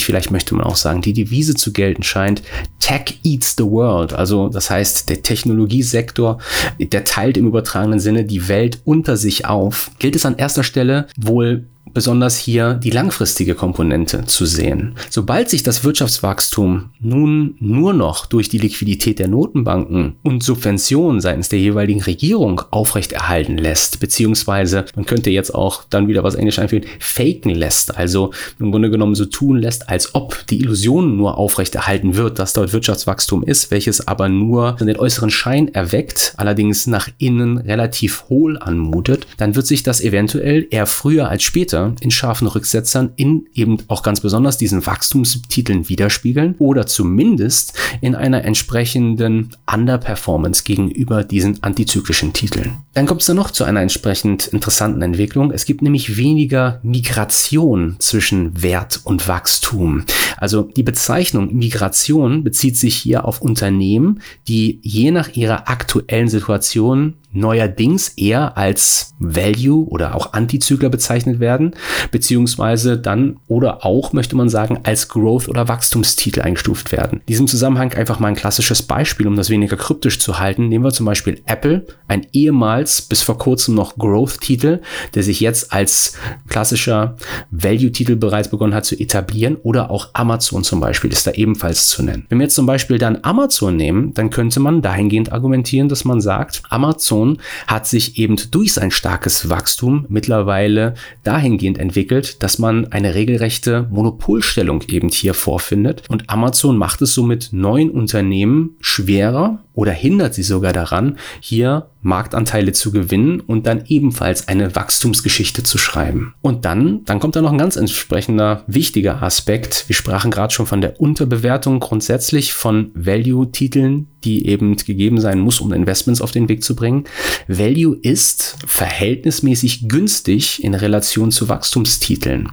vielleicht 0.05 0.31
möchte 0.31 0.55
man 0.55 0.65
auch 0.65 0.75
sagen, 0.75 1.01
die 1.01 1.13
Devise 1.13 1.55
zu 1.55 1.73
gelten 1.73 2.03
scheint, 2.03 2.41
Tech 2.79 3.19
eats 3.23 3.55
the 3.57 3.63
world. 3.63 4.13
Also, 4.13 4.49
das 4.49 4.69
heißt, 4.69 5.09
der 5.09 5.21
Technologiesektor, 5.21 6.39
der 6.79 7.03
teilt 7.03 7.37
im 7.37 7.47
übertragenen 7.47 7.99
Sinne 7.99 8.25
die 8.25 8.47
Welt 8.47 8.79
unter 8.85 9.17
sich 9.17 9.45
auf, 9.45 9.91
gilt 9.99 10.15
es 10.15 10.25
an 10.25 10.37
erster 10.37 10.63
Stelle 10.63 11.07
wohl 11.17 11.65
besonders 11.99 12.37
hier 12.37 12.75
die 12.75 12.91
langfristige 12.91 13.55
Komponente 13.55 14.23
zu 14.23 14.45
sehen. 14.45 14.95
Sobald 15.09 15.49
sich 15.49 15.63
das 15.63 15.83
Wirtschaftswachstum 15.83 16.91
nun 17.01 17.55
nur 17.59 17.91
noch 17.91 18.25
durch 18.25 18.47
die 18.47 18.57
Liquidität 18.57 19.19
der 19.19 19.27
Notenbanken 19.27 20.15
und 20.23 20.41
Subventionen 20.41 21.19
seitens 21.19 21.49
der 21.49 21.59
jeweiligen 21.59 22.01
Regierung 22.01 22.61
aufrechterhalten 22.71 23.57
lässt, 23.57 23.99
beziehungsweise 23.99 24.85
man 24.95 25.05
könnte 25.05 25.29
jetzt 25.29 25.53
auch 25.53 25.83
dann 25.89 26.07
wieder 26.07 26.23
was 26.23 26.35
Englisch 26.35 26.57
einführen, 26.59 26.85
faken 26.99 27.53
lässt, 27.53 27.97
also 27.97 28.31
im 28.61 28.71
Grunde 28.71 28.89
genommen 28.89 29.15
so 29.15 29.25
tun 29.25 29.57
lässt, 29.57 29.89
als 29.89 30.15
ob 30.15 30.47
die 30.47 30.61
Illusion 30.61 31.17
nur 31.17 31.37
aufrechterhalten 31.37 32.15
wird, 32.15 32.39
dass 32.39 32.53
dort 32.53 32.71
Wirtschaftswachstum 32.71 33.43
ist, 33.43 33.71
welches 33.71 34.07
aber 34.07 34.29
nur 34.29 34.77
den 34.79 34.95
äußeren 34.95 35.31
Schein 35.31 35.67
erweckt, 35.73 36.33
allerdings 36.37 36.87
nach 36.87 37.09
innen 37.17 37.57
relativ 37.57 38.23
hohl 38.29 38.57
anmutet, 38.57 39.27
dann 39.35 39.55
wird 39.57 39.67
sich 39.67 39.83
das 39.83 39.99
eventuell 39.99 40.65
eher 40.69 40.85
früher 40.85 41.27
als 41.27 41.43
später 41.43 41.88
In 41.99 42.11
scharfen 42.11 42.47
Rücksetzern 42.47 43.11
in 43.15 43.47
eben 43.53 43.77
auch 43.87 44.03
ganz 44.03 44.21
besonders 44.21 44.57
diesen 44.57 44.85
Wachstumstiteln 44.85 45.89
widerspiegeln 45.89 46.55
oder 46.59 46.85
zumindest 46.85 47.73
in 48.01 48.15
einer 48.15 48.43
entsprechenden 48.43 49.49
Underperformance 49.71 50.63
gegenüber 50.63 51.23
diesen 51.23 51.61
antizyklischen 51.63 52.33
Titeln. 52.33 52.77
Dann 52.93 53.05
kommt 53.05 53.21
es 53.21 53.27
dann 53.27 53.37
noch 53.37 53.51
zu 53.51 53.63
einer 53.63 53.81
entsprechend 53.81 54.47
interessanten 54.47 55.01
Entwicklung. 55.01 55.51
Es 55.51 55.65
gibt 55.65 55.81
nämlich 55.81 56.17
weniger 56.17 56.79
Migration 56.83 57.95
zwischen 57.99 58.61
Wert 58.61 59.01
und 59.03 59.27
Wachstum. 59.27 60.03
Also 60.37 60.63
die 60.63 60.83
Bezeichnung 60.83 61.55
Migration 61.55 62.43
bezieht 62.43 62.77
sich 62.77 62.95
hier 62.95 63.25
auf 63.25 63.41
Unternehmen, 63.41 64.21
die 64.47 64.79
je 64.83 65.11
nach 65.11 65.29
ihrer 65.35 65.69
aktuellen 65.69 66.27
Situation 66.27 67.15
neuerdings 67.31 68.09
eher 68.09 68.57
als 68.57 69.13
Value 69.19 69.87
oder 69.87 70.15
auch 70.15 70.33
Antizykler 70.33 70.89
bezeichnet 70.89 71.39
werden, 71.39 71.75
beziehungsweise 72.11 72.97
dann 72.97 73.37
oder 73.47 73.85
auch, 73.85 74.13
möchte 74.13 74.35
man 74.35 74.49
sagen, 74.49 74.79
als 74.83 75.09
Growth- 75.09 75.47
oder 75.47 75.67
Wachstumstitel 75.67 76.41
eingestuft 76.41 76.91
werden. 76.91 77.19
In 77.19 77.25
diesem 77.27 77.47
Zusammenhang 77.47 77.93
einfach 77.93 78.19
mal 78.19 78.29
ein 78.29 78.35
klassisches 78.35 78.81
Beispiel, 78.81 79.27
um 79.27 79.35
das 79.35 79.49
weniger 79.49 79.77
kryptisch 79.77 80.19
zu 80.19 80.39
halten. 80.39 80.69
Nehmen 80.69 80.83
wir 80.83 80.91
zum 80.91 81.05
Beispiel 81.05 81.41
Apple, 81.45 81.85
ein 82.07 82.25
ehemals 82.31 83.01
bis 83.01 83.21
vor 83.21 83.37
kurzem 83.37 83.75
noch 83.75 83.97
Growth-Titel, 83.97 84.81
der 85.13 85.23
sich 85.23 85.39
jetzt 85.39 85.73
als 85.73 86.17
klassischer 86.47 87.15
Value-Titel 87.51 88.15
bereits 88.15 88.49
begonnen 88.49 88.73
hat 88.73 88.85
zu 88.85 88.99
etablieren 88.99 89.57
oder 89.57 89.91
auch 89.91 90.09
Amazon 90.13 90.63
zum 90.63 90.79
Beispiel 90.79 91.11
ist 91.11 91.27
da 91.27 91.31
ebenfalls 91.31 91.87
zu 91.89 92.03
nennen. 92.03 92.25
Wenn 92.29 92.39
wir 92.39 92.45
jetzt 92.45 92.55
zum 92.55 92.65
Beispiel 92.65 92.97
dann 92.97 93.19
Amazon 93.21 93.75
nehmen, 93.75 94.13
dann 94.13 94.29
könnte 94.29 94.59
man 94.59 94.81
dahingehend 94.81 95.31
argumentieren, 95.31 95.89
dass 95.89 96.05
man 96.05 96.21
sagt, 96.21 96.63
Amazon 96.69 97.18
Amazon 97.19 97.37
hat 97.67 97.87
sich 97.87 98.17
eben 98.17 98.37
durch 98.51 98.73
sein 98.73 98.91
starkes 98.91 99.49
Wachstum 99.49 100.05
mittlerweile 100.09 100.95
dahingehend 101.23 101.77
entwickelt, 101.77 102.41
dass 102.43 102.59
man 102.59 102.91
eine 102.91 103.15
regelrechte 103.15 103.87
Monopolstellung 103.89 104.83
eben 104.87 105.09
hier 105.09 105.33
vorfindet. 105.33 106.03
Und 106.09 106.29
Amazon 106.29 106.77
macht 106.77 107.01
es 107.01 107.13
somit 107.13 107.49
neuen 107.51 107.89
Unternehmen 107.91 108.75
schwerer 108.79 109.59
oder 109.73 109.91
hindert 109.91 110.33
sie 110.33 110.43
sogar 110.43 110.73
daran, 110.73 111.17
hier 111.39 111.89
Marktanteile 112.01 112.73
zu 112.73 112.91
gewinnen 112.91 113.39
und 113.39 113.65
dann 113.65 113.83
ebenfalls 113.87 114.47
eine 114.47 114.75
Wachstumsgeschichte 114.75 115.63
zu 115.63 115.77
schreiben. 115.77 116.33
Und 116.41 116.65
dann, 116.65 117.05
dann 117.05 117.19
kommt 117.19 117.35
da 117.35 117.41
noch 117.41 117.51
ein 117.51 117.57
ganz 117.57 117.75
entsprechender 117.77 118.63
wichtiger 118.67 119.21
Aspekt. 119.23 119.85
Wir 119.87 119.95
sprachen 119.95 120.31
gerade 120.31 120.53
schon 120.53 120.65
von 120.65 120.81
der 120.81 120.99
Unterbewertung 120.99 121.79
grundsätzlich 121.79 122.53
von 122.53 122.91
Value-Titeln, 122.93 124.07
die 124.23 124.47
eben 124.47 124.75
gegeben 124.75 125.19
sein 125.19 125.39
muss, 125.39 125.59
um 125.59 125.73
Investments 125.73 126.21
auf 126.21 126.31
den 126.31 126.49
Weg 126.49 126.63
zu 126.63 126.75
bringen. 126.75 127.05
Value 127.47 127.97
ist 128.01 128.57
verhältnismäßig 128.65 129.87
günstig 129.87 130.63
in 130.63 130.73
Relation 130.73 131.31
zu 131.31 131.49
Wachstumstiteln. 131.49 132.49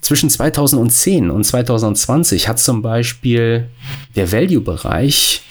Zwischen 0.00 0.30
2010 0.30 1.30
und 1.30 1.44
2020 1.44 2.46
hat 2.46 2.60
zum 2.60 2.80
Beispiel 2.80 3.68
der 4.14 4.30
Value-Bereich 4.30 5.42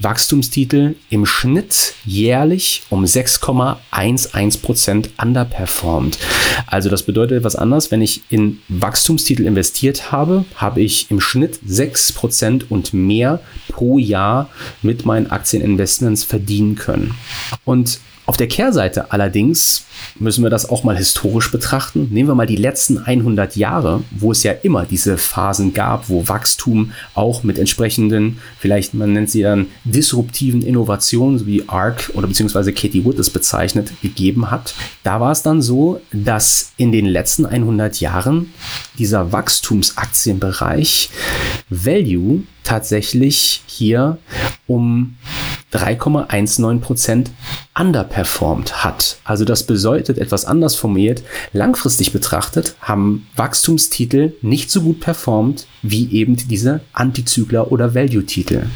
Wachstumstitel 0.00 0.94
im 1.10 1.26
Schnitt 1.26 1.94
jährlich 2.04 2.82
um 2.90 3.04
6,11% 3.04 5.08
underperformed. 5.20 6.18
Also 6.66 6.88
das 6.88 7.02
bedeutet 7.02 7.38
etwas 7.38 7.56
anderes. 7.56 7.90
Wenn 7.90 8.02
ich 8.02 8.22
in 8.30 8.60
Wachstumstitel 8.68 9.46
investiert 9.46 10.12
habe, 10.12 10.44
habe 10.54 10.80
ich 10.80 11.10
im 11.10 11.20
Schnitt 11.20 11.60
6% 11.66 12.64
und 12.68 12.94
mehr 12.94 13.40
pro 13.68 13.98
Jahr 13.98 14.50
mit 14.82 15.04
meinen 15.04 15.30
Aktieninvestments 15.30 16.24
verdienen 16.24 16.76
können. 16.76 17.14
Und 17.64 18.00
auf 18.28 18.36
der 18.36 18.46
Kehrseite 18.46 19.10
allerdings 19.10 19.86
müssen 20.18 20.42
wir 20.42 20.50
das 20.50 20.68
auch 20.68 20.84
mal 20.84 20.98
historisch 20.98 21.50
betrachten. 21.50 22.08
Nehmen 22.10 22.28
wir 22.28 22.34
mal 22.34 22.46
die 22.46 22.56
letzten 22.56 22.98
100 22.98 23.56
Jahre, 23.56 24.02
wo 24.10 24.32
es 24.32 24.42
ja 24.42 24.52
immer 24.52 24.84
diese 24.84 25.16
Phasen 25.16 25.72
gab, 25.72 26.10
wo 26.10 26.28
Wachstum 26.28 26.92
auch 27.14 27.42
mit 27.42 27.58
entsprechenden, 27.58 28.38
vielleicht 28.58 28.92
man 28.92 29.14
nennt 29.14 29.30
sie 29.30 29.40
dann 29.40 29.68
disruptiven 29.84 30.60
Innovationen, 30.60 31.46
wie 31.46 31.66
ARC 31.70 32.10
oder 32.12 32.26
beziehungsweise 32.26 32.74
Katie 32.74 33.02
Wood 33.06 33.18
es 33.18 33.30
bezeichnet, 33.30 33.92
gegeben 34.02 34.50
hat. 34.50 34.74
Da 35.04 35.20
war 35.20 35.32
es 35.32 35.42
dann 35.42 35.62
so, 35.62 36.02
dass 36.12 36.72
in 36.76 36.92
den 36.92 37.06
letzten 37.06 37.46
100 37.46 37.98
Jahren 38.00 38.52
dieser 38.98 39.32
Wachstumsaktienbereich 39.32 41.08
Value 41.70 42.42
tatsächlich 42.68 43.62
hier 43.66 44.18
um 44.66 45.16
3,19% 45.72 47.28
underperformed 47.78 48.84
hat. 48.84 49.16
Also 49.24 49.46
das 49.46 49.64
bedeutet 49.64 50.18
etwas 50.18 50.44
anders 50.44 50.74
formuliert, 50.74 51.22
langfristig 51.54 52.12
betrachtet 52.12 52.74
haben 52.80 53.26
Wachstumstitel 53.36 54.34
nicht 54.42 54.70
so 54.70 54.82
gut 54.82 55.00
performt 55.00 55.66
wie 55.80 56.12
eben 56.12 56.36
diese 56.36 56.80
Antizykler 56.92 57.72
oder 57.72 57.94
Value-Titel. 57.94 58.66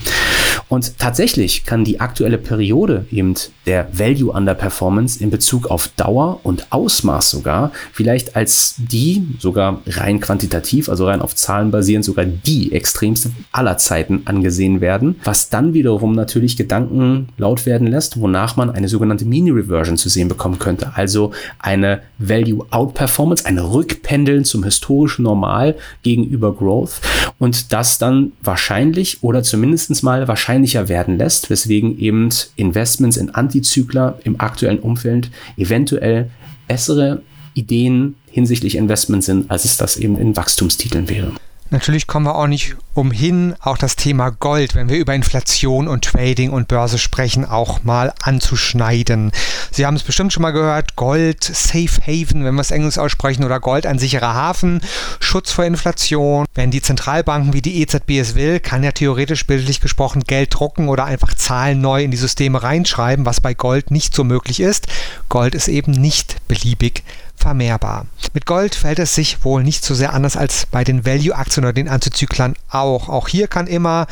Und 0.68 0.98
tatsächlich 0.98 1.64
kann 1.66 1.84
die 1.84 2.00
aktuelle 2.00 2.38
Periode 2.38 3.04
eben 3.10 3.34
der 3.66 3.88
Value 3.92 4.32
Underperformance 4.32 5.20
in 5.22 5.30
Bezug 5.30 5.70
auf 5.70 5.88
Dauer 5.96 6.40
und 6.42 6.70
Ausmaß 6.70 7.30
sogar 7.30 7.72
vielleicht 7.92 8.36
als 8.36 8.76
die, 8.78 9.26
sogar 9.38 9.82
rein 9.86 10.20
quantitativ, 10.20 10.88
also 10.88 11.06
rein 11.06 11.20
auf 11.20 11.34
Zahlen 11.34 11.70
basierend, 11.70 12.04
sogar 12.04 12.24
die 12.24 12.72
extremste 12.72 13.30
aller 13.50 13.78
Zeiten 13.78 14.22
angesehen 14.24 14.80
werden, 14.80 15.16
was 15.24 15.48
dann 15.48 15.74
wiederum 15.74 16.12
natürlich 16.12 16.56
Gedanken 16.56 17.28
laut 17.38 17.66
werden 17.66 17.86
lässt, 17.86 18.20
wonach 18.20 18.56
man 18.56 18.70
eine 18.70 18.88
sogenannte 18.88 19.24
Mini-Reversion 19.24 19.96
zu 19.96 20.08
sehen 20.08 20.28
bekommen 20.28 20.58
könnte. 20.58 20.92
Also 20.94 21.32
eine 21.58 22.02
Value 22.18 22.66
Outperformance, 22.70 23.46
ein 23.46 23.58
Rückpendeln 23.58 24.44
zum 24.44 24.64
historischen 24.64 25.22
Normal 25.22 25.76
gegenüber 26.02 26.54
Growth 26.54 27.00
und 27.38 27.72
das 27.72 27.98
dann 27.98 28.32
wahrscheinlich 28.42 29.22
oder 29.22 29.42
zumindest 29.42 30.02
mal 30.02 30.28
wahrscheinlich 30.28 30.42
wahrscheinlicher 30.42 30.88
werden 30.88 31.18
lässt, 31.18 31.50
weswegen 31.50 31.98
eben 31.98 32.28
Investments 32.56 33.16
in 33.16 33.30
Antizykler 33.52 34.18
im 34.24 34.40
aktuellen 34.40 34.78
Umfeld 34.78 35.30
eventuell 35.56 36.30
bessere 36.68 37.22
Ideen 37.54 38.14
hinsichtlich 38.30 38.76
Investments 38.76 39.26
sind, 39.26 39.50
als 39.50 39.66
es 39.66 39.76
das 39.76 39.98
eben 39.98 40.16
in 40.16 40.36
Wachstumstiteln 40.36 41.10
wäre. 41.10 41.32
Natürlich 41.70 42.06
kommen 42.06 42.26
wir 42.26 42.34
auch 42.34 42.46
nicht 42.46 42.76
umhin, 42.94 43.54
auch 43.60 43.78
das 43.78 43.96
Thema 43.96 44.30
Gold, 44.30 44.74
wenn 44.74 44.88
wir 44.88 44.98
über 44.98 45.14
Inflation 45.14 45.88
und 45.88 46.04
Trading 46.04 46.50
und 46.50 46.68
Börse 46.68 46.98
sprechen, 46.98 47.44
auch 47.44 47.84
mal 47.84 48.12
anzuschneiden. 48.22 49.32
Sie 49.70 49.86
haben 49.86 49.96
es 49.96 50.02
bestimmt 50.02 50.32
schon 50.32 50.42
mal 50.42 50.50
gehört, 50.50 50.96
Gold, 50.96 51.42
Safe 51.44 52.00
Haven, 52.06 52.44
wenn 52.44 52.54
wir 52.54 52.60
es 52.60 52.70
Englisch 52.70 52.98
aussprechen, 52.98 53.44
oder 53.44 53.60
Gold 53.60 53.86
ein 53.86 53.98
sicherer 53.98 54.34
Hafen, 54.34 54.80
Schutz 55.20 55.52
vor 55.52 55.64
Inflation. 55.64 56.46
Wenn 56.54 56.70
die 56.70 56.82
Zentralbanken 56.82 57.52
wie 57.52 57.62
die 57.62 57.80
EZB 57.80 58.10
es 58.18 58.34
will, 58.34 58.60
kann 58.60 58.84
ja 58.84 58.92
theoretisch 58.92 59.46
bildlich 59.46 59.80
gesprochen 59.80 60.24
Geld 60.24 60.54
drucken 60.54 60.88
oder 60.88 61.04
einfach 61.04 61.34
Zahlen 61.34 61.80
neu 61.80 62.02
in 62.02 62.10
die 62.10 62.16
Systeme 62.16 62.62
reinschreiben, 62.62 63.24
was 63.24 63.40
bei 63.40 63.54
Gold 63.54 63.90
nicht 63.90 64.14
so 64.14 64.24
möglich 64.24 64.60
ist. 64.60 64.86
Gold 65.28 65.54
ist 65.54 65.68
eben 65.68 65.92
nicht 65.92 66.36
beliebig 66.48 67.02
vermehrbar. 67.42 68.06
Mit 68.34 68.46
Gold 68.46 68.74
fällt 68.74 68.98
es 68.98 69.14
sich 69.14 69.44
wohl 69.44 69.62
nicht 69.64 69.84
so 69.84 69.94
sehr 69.94 70.12
anders 70.12 70.36
als 70.36 70.66
bei 70.66 70.84
den 70.84 71.04
Value-Aktien 71.04 71.64
oder 71.64 71.72
den 71.72 71.88
Antizyklern 71.88 72.54
auch. 72.70 72.81
Auch 72.82 73.28
hier 73.28 73.48
kann 73.48 73.66
immer 73.66 74.06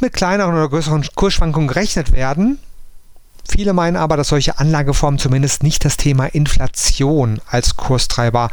mit 0.00 0.12
kleineren 0.12 0.54
oder 0.54 0.68
größeren 0.68 1.06
Kursschwankungen 1.14 1.68
gerechnet 1.68 2.12
werden. 2.12 2.58
Viele 3.48 3.72
meinen 3.72 3.96
aber, 3.96 4.16
dass 4.16 4.28
solche 4.28 4.58
Anlageformen 4.58 5.18
zumindest 5.18 5.62
nicht 5.62 5.84
das 5.84 5.96
Thema 5.96 6.26
Inflation 6.26 7.40
als 7.46 7.76
Kurstreiber 7.76 8.50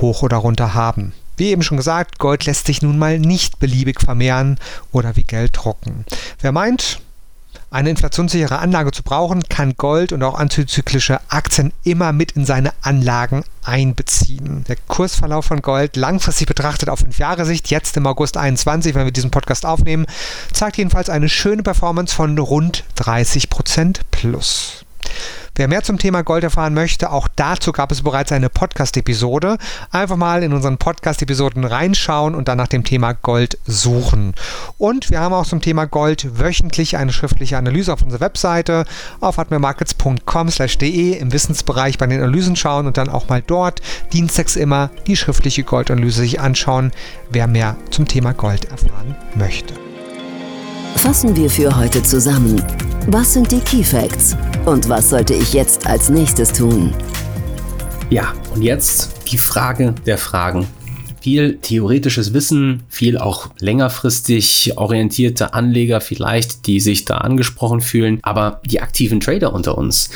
hoch 0.00 0.22
oder 0.22 0.36
runter 0.36 0.74
haben. 0.74 1.12
Wie 1.36 1.48
eben 1.48 1.62
schon 1.62 1.76
gesagt, 1.78 2.18
Gold 2.18 2.46
lässt 2.46 2.66
sich 2.66 2.82
nun 2.82 2.98
mal 2.98 3.18
nicht 3.18 3.58
beliebig 3.58 4.00
vermehren 4.00 4.58
oder 4.92 5.16
wie 5.16 5.24
Geld 5.24 5.56
drucken. 5.56 6.04
Wer 6.40 6.52
meint, 6.52 7.00
eine 7.70 7.90
inflationssichere 7.90 8.58
Anlage 8.58 8.92
zu 8.92 9.02
brauchen, 9.02 9.42
kann 9.48 9.74
Gold 9.76 10.12
und 10.12 10.22
auch 10.22 10.38
antizyklische 10.38 11.20
Aktien 11.28 11.72
immer 11.82 12.12
mit 12.12 12.32
in 12.32 12.44
seine 12.44 12.72
Anlagen 12.82 13.44
einbeziehen. 13.62 14.64
Der 14.68 14.76
Kursverlauf 14.88 15.46
von 15.46 15.62
Gold 15.62 15.96
langfristig 15.96 16.46
betrachtet 16.46 16.88
auf 16.88 17.00
5 17.00 17.18
Jahre 17.18 17.44
Sicht, 17.44 17.70
jetzt 17.70 17.96
im 17.96 18.06
August 18.06 18.36
21, 18.36 18.94
wenn 18.94 19.04
wir 19.04 19.12
diesen 19.12 19.30
Podcast 19.30 19.66
aufnehmen, 19.66 20.06
zeigt 20.52 20.76
jedenfalls 20.76 21.10
eine 21.10 21.28
schöne 21.28 21.62
Performance 21.62 22.14
von 22.14 22.38
rund 22.38 22.84
30% 22.98 24.00
plus. 24.10 24.83
Wer 25.56 25.68
mehr 25.68 25.84
zum 25.84 25.98
Thema 25.98 26.22
Gold 26.22 26.42
erfahren 26.42 26.74
möchte, 26.74 27.12
auch 27.12 27.28
dazu 27.36 27.70
gab 27.70 27.92
es 27.92 28.02
bereits 28.02 28.32
eine 28.32 28.48
Podcast-Episode. 28.48 29.58
Einfach 29.92 30.16
mal 30.16 30.42
in 30.42 30.52
unseren 30.52 30.78
Podcast-Episoden 30.78 31.64
reinschauen 31.64 32.34
und 32.34 32.48
dann 32.48 32.58
nach 32.58 32.66
dem 32.66 32.82
Thema 32.82 33.12
Gold 33.12 33.58
suchen. 33.64 34.34
Und 34.78 35.10
wir 35.10 35.20
haben 35.20 35.32
auch 35.32 35.46
zum 35.46 35.60
Thema 35.60 35.86
Gold 35.86 36.40
wöchentlich 36.40 36.96
eine 36.96 37.12
schriftliche 37.12 37.56
Analyse 37.56 37.92
auf 37.92 38.02
unserer 38.02 38.20
Webseite 38.20 38.84
auf 39.20 39.38
atmemarkets.com/de 39.38 41.18
im 41.18 41.32
Wissensbereich 41.32 41.98
bei 41.98 42.08
den 42.08 42.20
Analysen 42.20 42.56
schauen 42.56 42.88
und 42.88 42.96
dann 42.96 43.08
auch 43.08 43.28
mal 43.28 43.40
dort 43.40 43.80
dienstags 44.12 44.56
immer 44.56 44.90
die 45.06 45.16
schriftliche 45.16 45.62
Goldanalyse 45.62 46.22
sich 46.22 46.40
anschauen, 46.40 46.90
wer 47.30 47.46
mehr 47.46 47.76
zum 47.90 48.08
Thema 48.08 48.32
Gold 48.32 48.64
erfahren 48.72 49.14
möchte. 49.36 49.74
Fassen 50.96 51.36
wir 51.36 51.50
für 51.50 51.76
heute 51.76 52.02
zusammen. 52.02 52.62
Was 53.08 53.34
sind 53.34 53.52
die 53.52 53.60
Key 53.60 53.84
Facts? 53.84 54.36
Und 54.64 54.88
was 54.88 55.10
sollte 55.10 55.34
ich 55.34 55.52
jetzt 55.52 55.86
als 55.86 56.08
nächstes 56.08 56.52
tun? 56.52 56.94
Ja, 58.10 58.32
und 58.54 58.62
jetzt 58.62 59.12
die 59.30 59.38
Frage 59.38 59.94
der 60.06 60.18
Fragen 60.18 60.66
viel 61.24 61.56
theoretisches 61.56 62.34
Wissen, 62.34 62.82
viel 62.90 63.16
auch 63.16 63.48
längerfristig 63.58 64.76
orientierte 64.76 65.54
Anleger 65.54 66.02
vielleicht, 66.02 66.66
die 66.66 66.80
sich 66.80 67.06
da 67.06 67.16
angesprochen 67.16 67.80
fühlen. 67.80 68.18
Aber 68.20 68.60
die 68.66 68.82
aktiven 68.82 69.20
Trader 69.20 69.54
unter 69.54 69.78
uns, 69.78 70.10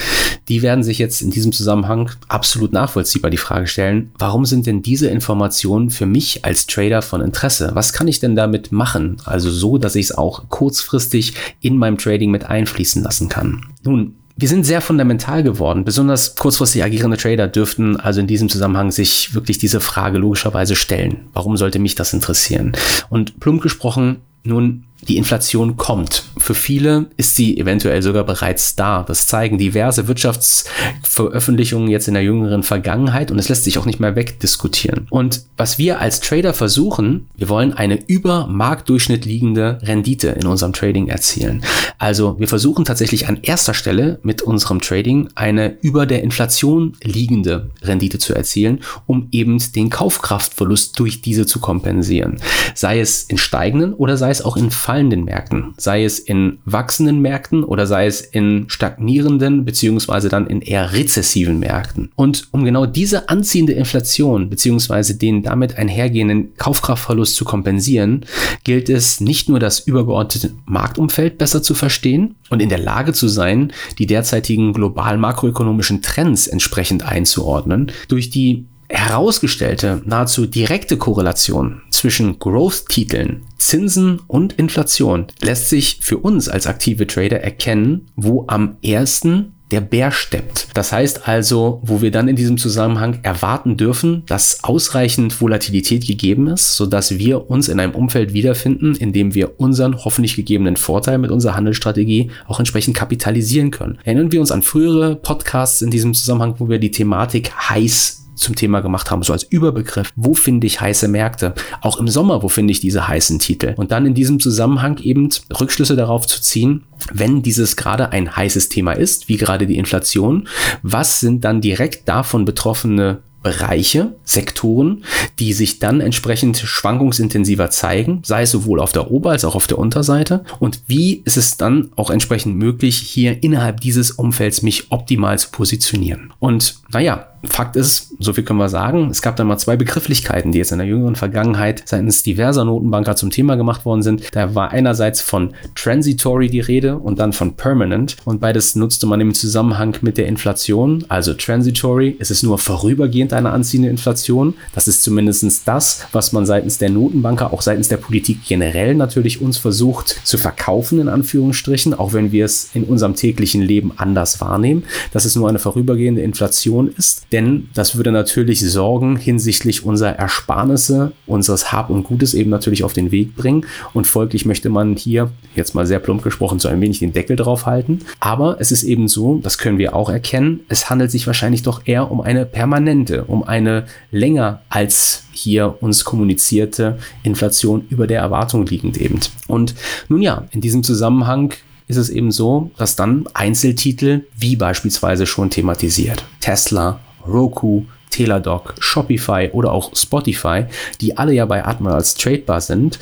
die 0.50 0.60
werden 0.60 0.84
sich 0.84 0.98
jetzt 0.98 1.22
in 1.22 1.30
diesem 1.30 1.52
Zusammenhang 1.52 2.10
absolut 2.28 2.74
nachvollziehbar 2.74 3.30
die 3.30 3.38
Frage 3.38 3.68
stellen, 3.68 4.10
warum 4.18 4.44
sind 4.44 4.66
denn 4.66 4.82
diese 4.82 5.08
Informationen 5.08 5.88
für 5.88 6.04
mich 6.04 6.44
als 6.44 6.66
Trader 6.66 7.00
von 7.00 7.22
Interesse? 7.22 7.70
Was 7.72 7.94
kann 7.94 8.06
ich 8.06 8.20
denn 8.20 8.36
damit 8.36 8.70
machen? 8.70 9.16
Also 9.24 9.50
so, 9.50 9.78
dass 9.78 9.94
ich 9.94 10.06
es 10.06 10.18
auch 10.18 10.50
kurzfristig 10.50 11.32
in 11.62 11.78
meinem 11.78 11.96
Trading 11.96 12.30
mit 12.30 12.44
einfließen 12.44 13.02
lassen 13.02 13.30
kann. 13.30 13.64
Nun, 13.82 14.16
wir 14.38 14.48
sind 14.48 14.64
sehr 14.64 14.80
fundamental 14.80 15.42
geworden. 15.42 15.84
Besonders 15.84 16.36
kurzfristig 16.36 16.84
agierende 16.84 17.16
Trader 17.16 17.48
dürften 17.48 17.98
also 17.98 18.20
in 18.20 18.28
diesem 18.28 18.48
Zusammenhang 18.48 18.92
sich 18.92 19.34
wirklich 19.34 19.58
diese 19.58 19.80
Frage 19.80 20.18
logischerweise 20.18 20.76
stellen. 20.76 21.28
Warum 21.32 21.56
sollte 21.56 21.80
mich 21.80 21.96
das 21.96 22.12
interessieren? 22.12 22.72
Und 23.10 23.40
plump 23.40 23.62
gesprochen, 23.62 24.18
nun, 24.44 24.84
die 25.08 25.16
Inflation 25.16 25.76
kommt. 25.76 26.24
Für 26.36 26.54
viele 26.54 27.06
ist 27.16 27.34
sie 27.34 27.58
eventuell 27.58 28.02
sogar 28.02 28.24
bereits 28.24 28.76
da. 28.76 29.02
Das 29.02 29.26
zeigen 29.26 29.56
diverse 29.56 30.06
Wirtschaftsveröffentlichungen 30.06 31.88
jetzt 31.88 32.08
in 32.08 32.14
der 32.14 32.22
jüngeren 32.22 32.62
Vergangenheit 32.62 33.30
und 33.30 33.38
es 33.38 33.48
lässt 33.48 33.64
sich 33.64 33.78
auch 33.78 33.86
nicht 33.86 34.00
mehr 34.00 34.16
wegdiskutieren. 34.16 35.06
Und 35.10 35.44
was 35.56 35.78
wir 35.78 36.00
als 36.00 36.20
Trader 36.20 36.52
versuchen, 36.52 37.28
wir 37.36 37.48
wollen 37.48 37.72
eine 37.72 37.98
über 38.06 38.46
Marktdurchschnitt 38.46 39.24
liegende 39.24 39.78
Rendite 39.82 40.28
in 40.28 40.46
unserem 40.46 40.74
Trading 40.74 41.08
erzielen. 41.08 41.64
Also 41.96 42.38
wir 42.38 42.48
versuchen 42.48 42.84
tatsächlich 42.84 43.28
an 43.28 43.38
erster 43.42 43.74
Stelle 43.74 44.20
mit 44.22 44.42
unserem 44.42 44.80
Trading 44.80 45.30
eine 45.34 45.78
über 45.80 46.04
der 46.06 46.22
Inflation 46.22 46.92
liegende 47.02 47.70
Rendite 47.82 48.18
zu 48.18 48.34
erzielen, 48.34 48.80
um 49.06 49.28
eben 49.32 49.58
den 49.74 49.88
Kaufkraftverlust 49.90 50.98
durch 50.98 51.22
diese 51.22 51.46
zu 51.46 51.60
kompensieren. 51.60 52.36
Sei 52.74 53.00
es 53.00 53.22
in 53.22 53.38
steigenden 53.38 53.94
oder 53.94 54.16
sei 54.16 54.30
es 54.30 54.42
auch 54.42 54.56
in 54.56 54.70
fallenden 54.70 54.97
Märkten, 55.06 55.74
sei 55.76 56.04
es 56.04 56.18
in 56.18 56.58
wachsenden 56.64 57.20
Märkten 57.20 57.64
oder 57.64 57.86
sei 57.86 58.06
es 58.06 58.20
in 58.20 58.64
stagnierenden 58.68 59.64
beziehungsweise 59.64 60.28
dann 60.28 60.46
in 60.46 60.60
eher 60.60 60.92
rezessiven 60.92 61.58
Märkten. 61.58 62.10
Und 62.16 62.48
um 62.50 62.64
genau 62.64 62.86
diese 62.86 63.28
anziehende 63.28 63.72
Inflation 63.74 64.50
beziehungsweise 64.50 65.16
den 65.16 65.42
damit 65.42 65.76
einhergehenden 65.78 66.54
Kaufkraftverlust 66.56 67.36
zu 67.36 67.44
kompensieren, 67.44 68.24
gilt 68.64 68.88
es 68.88 69.20
nicht 69.20 69.48
nur 69.48 69.60
das 69.60 69.80
übergeordnete 69.80 70.52
Marktumfeld 70.64 71.38
besser 71.38 71.62
zu 71.62 71.74
verstehen 71.74 72.34
und 72.50 72.60
in 72.60 72.68
der 72.68 72.78
Lage 72.78 73.12
zu 73.12 73.28
sein, 73.28 73.72
die 73.98 74.06
derzeitigen 74.06 74.72
globalen 74.72 75.20
makroökonomischen 75.20 76.02
Trends 76.02 76.46
entsprechend 76.46 77.04
einzuordnen, 77.04 77.92
durch 78.08 78.30
die 78.30 78.66
herausgestellte, 78.88 80.02
nahezu 80.04 80.46
direkte 80.46 80.96
Korrelation 80.96 81.82
zwischen 81.90 82.38
Growth-Titeln, 82.38 83.42
Zinsen 83.58 84.20
und 84.26 84.54
Inflation 84.54 85.26
lässt 85.42 85.68
sich 85.68 85.98
für 86.00 86.18
uns 86.18 86.48
als 86.48 86.66
aktive 86.66 87.06
Trader 87.06 87.40
erkennen, 87.40 88.06
wo 88.16 88.44
am 88.48 88.76
ersten 88.82 89.54
der 89.70 89.80
Bär 89.80 90.10
steppt. 90.10 90.68
Das 90.74 90.92
heißt 90.92 91.28
also, 91.28 91.80
wo 91.84 92.00
wir 92.00 92.10
dann 92.10 92.28
in 92.28 92.36
diesem 92.36 92.56
Zusammenhang 92.56 93.18
erwarten 93.22 93.76
dürfen, 93.76 94.22
dass 94.26 94.64
ausreichend 94.64 95.40
Volatilität 95.40 96.06
gegeben 96.06 96.48
ist, 96.48 96.76
sodass 96.76 97.18
wir 97.18 97.50
uns 97.50 97.68
in 97.68 97.78
einem 97.78 97.94
Umfeld 97.94 98.32
wiederfinden, 98.32 98.94
in 98.94 99.12
dem 99.12 99.34
wir 99.34 99.60
unseren 99.60 100.04
hoffentlich 100.04 100.36
gegebenen 100.36 100.76
Vorteil 100.76 101.18
mit 101.18 101.30
unserer 101.30 101.54
Handelsstrategie 101.54 102.30
auch 102.46 102.58
entsprechend 102.58 102.96
kapitalisieren 102.96 103.70
können. 103.70 103.98
Erinnern 104.04 104.32
wir 104.32 104.40
uns 104.40 104.52
an 104.52 104.62
frühere 104.62 105.16
Podcasts 105.16 105.82
in 105.82 105.90
diesem 105.90 106.14
Zusammenhang, 106.14 106.54
wo 106.58 106.68
wir 106.68 106.78
die 106.78 106.90
Thematik 106.90 107.52
heiß 107.68 108.27
zum 108.38 108.54
Thema 108.54 108.80
gemacht 108.80 109.10
haben, 109.10 109.22
so 109.22 109.32
als 109.32 109.42
Überbegriff. 109.44 110.12
Wo 110.16 110.34
finde 110.34 110.66
ich 110.66 110.80
heiße 110.80 111.08
Märkte? 111.08 111.54
Auch 111.80 111.98
im 111.98 112.08
Sommer, 112.08 112.42
wo 112.42 112.48
finde 112.48 112.72
ich 112.72 112.80
diese 112.80 113.08
heißen 113.08 113.38
Titel? 113.38 113.74
Und 113.76 113.92
dann 113.92 114.06
in 114.06 114.14
diesem 114.14 114.40
Zusammenhang 114.40 114.98
eben 114.98 115.28
Rückschlüsse 115.58 115.96
darauf 115.96 116.26
zu 116.26 116.40
ziehen, 116.40 116.84
wenn 117.12 117.42
dieses 117.42 117.76
gerade 117.76 118.12
ein 118.12 118.36
heißes 118.36 118.68
Thema 118.68 118.92
ist, 118.92 119.28
wie 119.28 119.36
gerade 119.36 119.66
die 119.66 119.78
Inflation, 119.78 120.48
was 120.82 121.20
sind 121.20 121.44
dann 121.44 121.60
direkt 121.60 122.08
davon 122.08 122.44
betroffene 122.44 123.18
Bereiche, 123.42 124.16
Sektoren, 124.24 125.04
die 125.38 125.52
sich 125.52 125.78
dann 125.78 126.00
entsprechend 126.00 126.58
schwankungsintensiver 126.58 127.70
zeigen, 127.70 128.20
sei 128.24 128.42
es 128.42 128.50
sowohl 128.50 128.80
auf 128.80 128.92
der 128.92 129.10
Ober- 129.10 129.30
als 129.30 129.44
auch 129.44 129.54
auf 129.54 129.68
der 129.68 129.78
Unterseite. 129.78 130.44
Und 130.58 130.82
wie 130.86 131.22
ist 131.24 131.36
es 131.36 131.56
dann 131.56 131.90
auch 131.94 132.10
entsprechend 132.10 132.56
möglich, 132.56 132.98
hier 132.98 133.42
innerhalb 133.42 133.80
dieses 133.80 134.10
Umfelds 134.10 134.62
mich 134.62 134.90
optimal 134.90 135.38
zu 135.38 135.50
positionieren? 135.50 136.32
Und 136.40 136.80
naja, 136.92 137.28
Fakt 137.44 137.76
ist, 137.76 138.14
so 138.18 138.32
viel 138.32 138.44
können 138.44 138.58
wir 138.58 138.68
sagen, 138.68 139.10
es 139.10 139.22
gab 139.22 139.36
dann 139.36 139.46
mal 139.46 139.58
zwei 139.58 139.76
Begrifflichkeiten, 139.76 140.50
die 140.50 140.58
jetzt 140.58 140.72
in 140.72 140.78
der 140.78 140.86
jüngeren 140.86 141.14
Vergangenheit 141.14 141.82
seitens 141.86 142.22
diverser 142.22 142.64
Notenbanker 142.64 143.14
zum 143.16 143.30
Thema 143.30 143.54
gemacht 143.56 143.84
worden 143.84 144.02
sind. 144.02 144.34
Da 144.34 144.54
war 144.54 144.70
einerseits 144.72 145.20
von 145.20 145.54
Transitory 145.74 146.48
die 146.48 146.60
Rede 146.60 146.98
und 146.98 147.18
dann 147.18 147.32
von 147.32 147.54
Permanent. 147.54 148.16
Und 148.24 148.40
beides 148.40 148.74
nutzte 148.74 149.06
man 149.06 149.20
im 149.20 149.34
Zusammenhang 149.34 149.96
mit 150.00 150.18
der 150.18 150.26
Inflation. 150.26 151.04
Also 151.08 151.34
Transitory, 151.34 152.16
es 152.18 152.30
ist 152.30 152.42
nur 152.42 152.58
vorübergehend 152.58 153.32
eine 153.32 153.50
anziehende 153.50 153.88
Inflation. 153.88 154.54
Das 154.74 154.88
ist 154.88 155.04
zumindest 155.04 155.68
das, 155.68 156.06
was 156.12 156.32
man 156.32 156.44
seitens 156.44 156.78
der 156.78 156.90
Notenbanker, 156.90 157.52
auch 157.52 157.62
seitens 157.62 157.88
der 157.88 157.98
Politik 157.98 158.38
generell 158.48 158.94
natürlich 158.94 159.40
uns 159.40 159.58
versucht 159.58 160.20
zu 160.24 160.38
verkaufen, 160.38 161.00
in 161.00 161.08
Anführungsstrichen, 161.08 161.94
auch 161.94 162.12
wenn 162.12 162.32
wir 162.32 162.44
es 162.44 162.70
in 162.74 162.84
unserem 162.84 163.14
täglichen 163.14 163.62
Leben 163.62 163.92
anders 163.96 164.40
wahrnehmen, 164.40 164.84
dass 165.12 165.24
es 165.24 165.36
nur 165.36 165.48
eine 165.48 165.58
vorübergehende 165.60 166.22
Inflation 166.22 166.92
ist 166.96 167.27
denn 167.32 167.68
das 167.74 167.96
würde 167.96 168.10
natürlich 168.10 168.60
Sorgen 168.60 169.16
hinsichtlich 169.16 169.84
unserer 169.84 170.16
Ersparnisse, 170.16 171.12
unseres 171.26 171.72
Hab 171.72 171.90
und 171.90 172.04
Gutes 172.04 172.34
eben 172.34 172.50
natürlich 172.50 172.84
auf 172.84 172.92
den 172.92 173.10
Weg 173.10 173.36
bringen 173.36 173.66
und 173.92 174.06
folglich 174.06 174.46
möchte 174.46 174.70
man 174.70 174.96
hier, 174.96 175.30
jetzt 175.54 175.74
mal 175.74 175.86
sehr 175.86 175.98
plump 175.98 176.22
gesprochen, 176.22 176.58
so 176.58 176.68
ein 176.68 176.80
wenig 176.80 177.00
den 177.00 177.12
Deckel 177.12 177.36
drauf 177.36 177.66
halten. 177.66 178.00
Aber 178.20 178.56
es 178.60 178.72
ist 178.72 178.82
eben 178.82 179.08
so, 179.08 179.40
das 179.42 179.58
können 179.58 179.78
wir 179.78 179.94
auch 179.94 180.08
erkennen, 180.08 180.60
es 180.68 180.88
handelt 180.88 181.10
sich 181.10 181.26
wahrscheinlich 181.26 181.62
doch 181.62 181.82
eher 181.84 182.10
um 182.10 182.20
eine 182.20 182.46
permanente, 182.46 183.24
um 183.24 183.42
eine 183.42 183.84
länger 184.10 184.62
als 184.68 185.24
hier 185.32 185.76
uns 185.80 186.04
kommunizierte 186.04 186.98
Inflation 187.22 187.84
über 187.90 188.06
der 188.06 188.20
Erwartung 188.20 188.66
liegend 188.66 188.96
eben. 188.96 189.20
Und 189.46 189.74
nun 190.08 190.22
ja, 190.22 190.46
in 190.50 190.60
diesem 190.60 190.82
Zusammenhang 190.82 191.54
ist 191.86 191.96
es 191.96 192.10
eben 192.10 192.30
so, 192.30 192.70
dass 192.76 192.96
dann 192.96 193.24
Einzeltitel 193.34 194.24
wie 194.36 194.56
beispielsweise 194.56 195.26
schon 195.26 195.50
thematisiert 195.50 196.24
Tesla, 196.40 197.00
Roku, 197.28 197.84
Teladoc, 198.18 198.74
Shopify 198.80 199.50
oder 199.52 199.70
auch 199.70 199.94
Spotify, 199.94 200.64
die 201.00 201.16
alle 201.16 201.32
ja 201.32 201.46
bei 201.46 201.64
Admirals 201.64 202.14
tradebar 202.14 202.60
sind. 202.60 202.98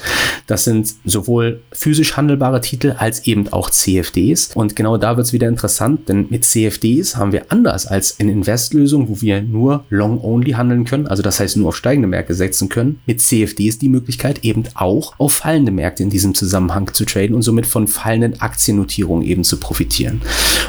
Das 0.46 0.64
sind 0.64 0.94
sowohl 1.06 1.62
physisch 1.72 2.18
handelbare 2.18 2.60
Titel 2.60 2.94
als 2.98 3.26
eben 3.26 3.50
auch 3.50 3.70
CFDs. 3.70 4.50
Und 4.54 4.76
genau 4.76 4.98
da 4.98 5.16
wird 5.16 5.26
es 5.26 5.32
wieder 5.32 5.48
interessant, 5.48 6.10
denn 6.10 6.26
mit 6.28 6.44
CFDs 6.44 7.16
haben 7.16 7.32
wir 7.32 7.46
anders 7.48 7.86
als 7.86 8.10
in 8.10 8.28
Investlösungen, 8.28 9.08
wo 9.08 9.22
wir 9.22 9.40
nur 9.40 9.84
long-only 9.88 10.52
handeln 10.52 10.84
können, 10.84 11.06
also 11.06 11.22
das 11.22 11.40
heißt 11.40 11.56
nur 11.56 11.68
auf 11.68 11.76
steigende 11.76 12.08
Märkte 12.08 12.34
setzen 12.34 12.68
können, 12.68 13.00
mit 13.06 13.22
CFDs 13.22 13.78
die 13.78 13.88
Möglichkeit 13.88 14.44
eben 14.44 14.64
auch 14.74 15.14
auf 15.16 15.32
fallende 15.32 15.72
Märkte 15.72 16.02
in 16.02 16.10
diesem 16.10 16.34
Zusammenhang 16.34 16.92
zu 16.92 17.06
traden 17.06 17.34
und 17.34 17.40
somit 17.40 17.64
von 17.64 17.88
fallenden 17.88 18.40
Aktiennotierungen 18.42 19.24
eben 19.24 19.44
zu 19.44 19.56
profitieren. 19.58 20.20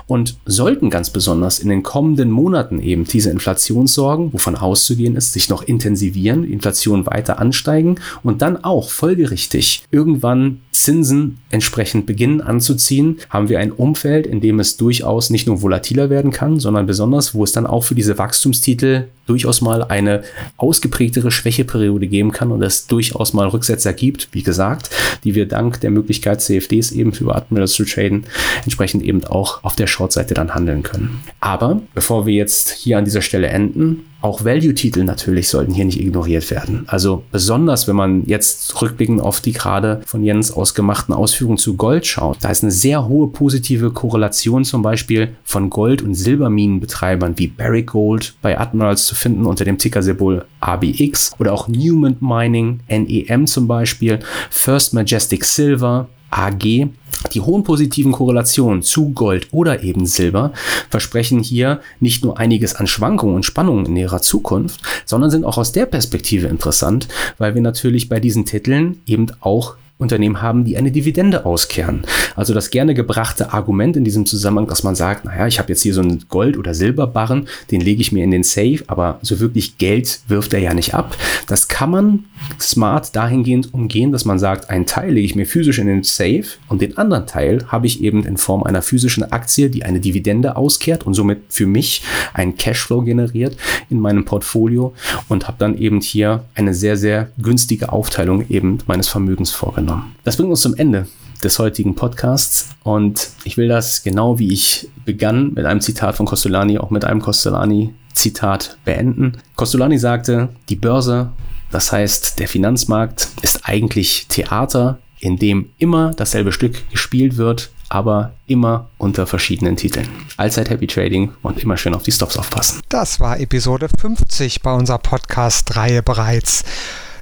Und 0.05 0.37
sollten 0.45 0.89
ganz 0.89 1.09
besonders 1.09 1.59
in 1.59 1.67
den 1.67 1.83
kommenden 1.83 2.31
Monaten 2.31 2.79
eben 2.81 3.03
diese 3.03 3.29
Inflationssorgen, 3.29 4.31
wovon 4.37 4.55
auszugehen 4.55 5.15
ist, 5.15 5.33
sich 5.33 5.49
noch 5.49 5.63
intensivieren, 5.63 6.43
Inflation 6.43 7.07
weiter 7.07 7.39
ansteigen 7.39 7.95
und 8.21 8.43
dann 8.43 8.63
auch 8.63 8.91
folgerichtig 8.91 9.83
irgendwann 9.89 10.61
Zinsen 10.83 11.39
entsprechend 11.49 12.05
beginnen 12.05 12.41
anzuziehen, 12.41 13.19
haben 13.29 13.49
wir 13.49 13.59
ein 13.59 13.71
Umfeld, 13.71 14.27
in 14.27 14.41
dem 14.41 14.59
es 14.59 14.77
durchaus 14.77 15.29
nicht 15.29 15.47
nur 15.47 15.61
volatiler 15.61 16.09
werden 16.09 16.31
kann, 16.31 16.59
sondern 16.59 16.85
besonders, 16.85 17.33
wo 17.33 17.43
es 17.43 17.51
dann 17.51 17.65
auch 17.65 17.83
für 17.83 17.95
diese 17.95 18.17
Wachstumstitel 18.17 19.07
durchaus 19.27 19.61
mal 19.61 19.83
eine 19.83 20.23
ausgeprägtere 20.55 21.31
Schwächeperiode 21.31 22.07
geben 22.07 22.31
kann 22.31 22.51
und 22.51 22.63
es 22.63 22.87
durchaus 22.87 23.33
mal 23.33 23.47
Rücksetzer 23.47 23.93
gibt, 23.93 24.29
wie 24.31 24.43
gesagt, 24.43 24.89
die 25.23 25.35
wir 25.35 25.47
dank 25.47 25.81
der 25.81 25.91
Möglichkeit 25.91 26.41
CFDs 26.41 26.91
eben 26.91 27.13
für 27.13 27.35
Admirals 27.35 27.73
zu 27.73 27.83
traden, 27.83 28.25
entsprechend 28.63 29.03
eben 29.03 29.23
auch 29.25 29.63
auf 29.63 29.75
der 29.75 29.87
Short-Seite 29.87 30.33
dann 30.33 30.55
handeln 30.55 30.83
können. 30.83 31.21
Aber 31.39 31.81
bevor 31.93 32.25
wir 32.25 32.33
jetzt 32.33 32.71
hier 32.71 32.97
an 32.97 33.05
dieser 33.05 33.21
Stelle 33.21 33.47
enden, 33.47 34.05
auch 34.19 34.43
Value-Titel 34.43 35.03
natürlich 35.03 35.47
sollten 35.47 35.73
hier 35.73 35.85
nicht 35.85 35.99
ignoriert 35.99 36.49
werden. 36.49 36.85
Also 36.87 37.23
besonders, 37.31 37.87
wenn 37.87 37.95
man 37.95 38.25
jetzt 38.25 38.81
rückblickend 38.81 39.21
auf 39.21 39.41
die 39.41 39.51
gerade 39.51 40.01
von 40.05 40.23
Jens 40.23 40.51
aus 40.51 40.66
gemachten 40.73 41.13
Ausführungen 41.13 41.57
zu 41.57 41.75
Gold 41.75 42.05
schaut, 42.05 42.37
da 42.41 42.49
ist 42.49 42.63
eine 42.63 42.71
sehr 42.71 43.07
hohe 43.07 43.27
positive 43.27 43.91
Korrelation 43.91 44.63
zum 44.63 44.81
Beispiel 44.81 45.35
von 45.43 45.69
Gold- 45.69 46.01
und 46.01 46.13
Silberminenbetreibern 46.13 47.37
wie 47.37 47.47
Barrick 47.47 47.87
Gold 47.87 48.35
bei 48.41 48.59
Admirals 48.59 49.05
zu 49.05 49.15
finden 49.15 49.45
unter 49.45 49.65
dem 49.65 49.77
Ticker-Symbol 49.77 50.45
ABX 50.59 51.33
oder 51.39 51.53
auch 51.53 51.67
Newman 51.67 52.17
Mining, 52.19 52.79
NEM 52.87 53.47
zum 53.47 53.67
Beispiel, 53.67 54.19
First 54.49 54.93
Majestic 54.93 55.45
Silver, 55.45 56.07
AG. 56.29 56.89
Die 57.33 57.41
hohen 57.41 57.63
positiven 57.63 58.11
Korrelationen 58.11 58.83
zu 58.83 59.09
Gold 59.09 59.47
oder 59.51 59.83
eben 59.83 60.05
Silber 60.05 60.53
versprechen 60.89 61.39
hier 61.39 61.81
nicht 61.99 62.23
nur 62.23 62.37
einiges 62.37 62.75
an 62.75 62.85
Schwankungen 62.85 63.35
und 63.35 63.45
Spannungen 63.45 63.87
in 63.87 63.95
ihrer 63.95 64.21
Zukunft, 64.21 64.79
sondern 65.05 65.31
sind 65.31 65.45
auch 65.45 65.57
aus 65.57 65.71
der 65.71 65.87
Perspektive 65.87 66.47
interessant, 66.47 67.07
weil 67.37 67.55
wir 67.55 67.61
natürlich 67.61 68.07
bei 68.07 68.19
diesen 68.19 68.45
Titeln 68.45 69.01
eben 69.05 69.27
auch 69.39 69.75
Unternehmen 69.99 70.43
haben, 70.43 70.63
die 70.63 70.77
eine 70.77 70.91
Dividende 70.91 71.45
auskehren. 71.45 72.03
Also 72.35 72.53
das 72.53 72.69
gerne 72.69 72.93
gebrachte 72.93 73.51
Argument 73.51 73.97
in 73.97 74.03
diesem 74.03 74.27
Zusammenhang, 74.27 74.67
dass 74.67 74.83
man 74.83 74.93
sagt, 74.93 75.25
naja, 75.25 75.47
ich 75.47 75.57
habe 75.57 75.69
jetzt 75.69 75.81
hier 75.81 75.93
so 75.93 76.01
einen 76.01 76.25
Gold- 76.29 76.57
oder 76.57 76.75
Silberbarren, 76.75 77.47
den 77.71 77.81
lege 77.81 78.01
ich 78.01 78.11
mir 78.11 78.23
in 78.23 78.29
den 78.29 78.43
Safe, 78.43 78.83
aber 78.85 79.17
so 79.23 79.39
wirklich 79.39 79.79
Geld 79.79 80.19
wirft 80.27 80.53
er 80.53 80.59
ja 80.59 80.75
nicht 80.75 80.93
ab. 80.93 81.17
Das 81.47 81.67
kann 81.67 81.89
man 81.89 82.25
smart 82.59 83.15
dahingehend 83.15 83.73
umgehen, 83.73 84.11
dass 84.11 84.23
man 84.23 84.37
sagt, 84.37 84.69
einen 84.69 84.85
Teil 84.85 85.13
lege 85.13 85.25
ich 85.25 85.35
mir 85.35 85.47
physisch 85.47 85.79
in 85.79 85.87
den 85.87 86.03
Safe 86.03 86.45
und 86.67 86.81
den 86.81 86.95
anderen 86.97 87.25
Teil 87.25 87.65
habe 87.67 87.87
ich 87.87 88.03
eben 88.03 88.23
in 88.23 88.37
Form 88.37 88.63
einer 88.63 88.83
physischen 88.83 89.31
Aktie, 89.31 89.71
die 89.71 89.83
eine 89.83 89.99
Dividende 89.99 90.57
auskehrt 90.57 91.07
und 91.07 91.15
somit 91.15 91.39
für 91.49 91.65
mich 91.65 92.03
einen 92.35 92.55
Cashflow 92.55 93.01
generiert 93.01 93.57
in 93.89 93.99
meinem 93.99 94.25
Portfolio 94.25 94.93
und 95.27 95.47
habe 95.47 95.57
dann 95.57 95.75
eben 95.75 96.01
hier 96.01 96.43
eine 96.53 96.75
sehr, 96.75 96.97
sehr 96.97 97.31
günstige 97.41 97.91
Aufteilung 97.91 98.47
eben 98.49 98.77
meines 98.85 99.07
Vermögens 99.07 99.49
vorgenommen 99.49 99.86
genommen. 99.87 100.15
Das 100.23 100.37
bringt 100.37 100.49
uns 100.49 100.61
zum 100.61 100.75
Ende 100.75 101.07
des 101.43 101.59
heutigen 101.59 101.95
Podcasts 101.95 102.69
und 102.83 103.29
ich 103.43 103.57
will 103.57 103.67
das 103.67 104.03
genau 104.03 104.39
wie 104.39 104.51
ich 104.51 104.89
begann 105.05 105.53
mit 105.53 105.65
einem 105.65 105.81
Zitat 105.81 106.15
von 106.15 106.25
Costolani, 106.25 106.79
auch 106.79 106.89
mit 106.89 107.05
einem 107.05 107.21
Costolani-Zitat 107.21 108.77
beenden. 108.83 109.37
Costolani 109.55 109.97
sagte, 109.97 110.49
die 110.69 110.75
Börse, 110.75 111.31
das 111.71 111.91
heißt 111.91 112.39
der 112.39 112.47
Finanzmarkt, 112.47 113.29
ist 113.41 113.61
eigentlich 113.63 114.27
Theater, 114.29 114.99
in 115.19 115.37
dem 115.37 115.69
immer 115.77 116.11
dasselbe 116.13 116.51
Stück 116.51 116.89
gespielt 116.89 117.37
wird, 117.37 117.69
aber 117.89 118.33
immer 118.47 118.89
unter 118.97 119.25
verschiedenen 119.27 119.77
Titeln. 119.77 120.09
Allzeit 120.35 120.69
Happy 120.69 120.87
Trading 120.87 121.31
und 121.41 121.59
immer 121.59 121.77
schön 121.77 121.93
auf 121.93 122.03
die 122.03 122.11
Stops 122.11 122.37
aufpassen. 122.37 122.81
Das 122.89 123.19
war 123.19 123.39
Episode 123.39 123.87
50 123.99 124.61
bei 124.61 124.73
unserer 124.73 124.99
Podcast-Reihe 124.99 126.03
bereits. 126.03 126.65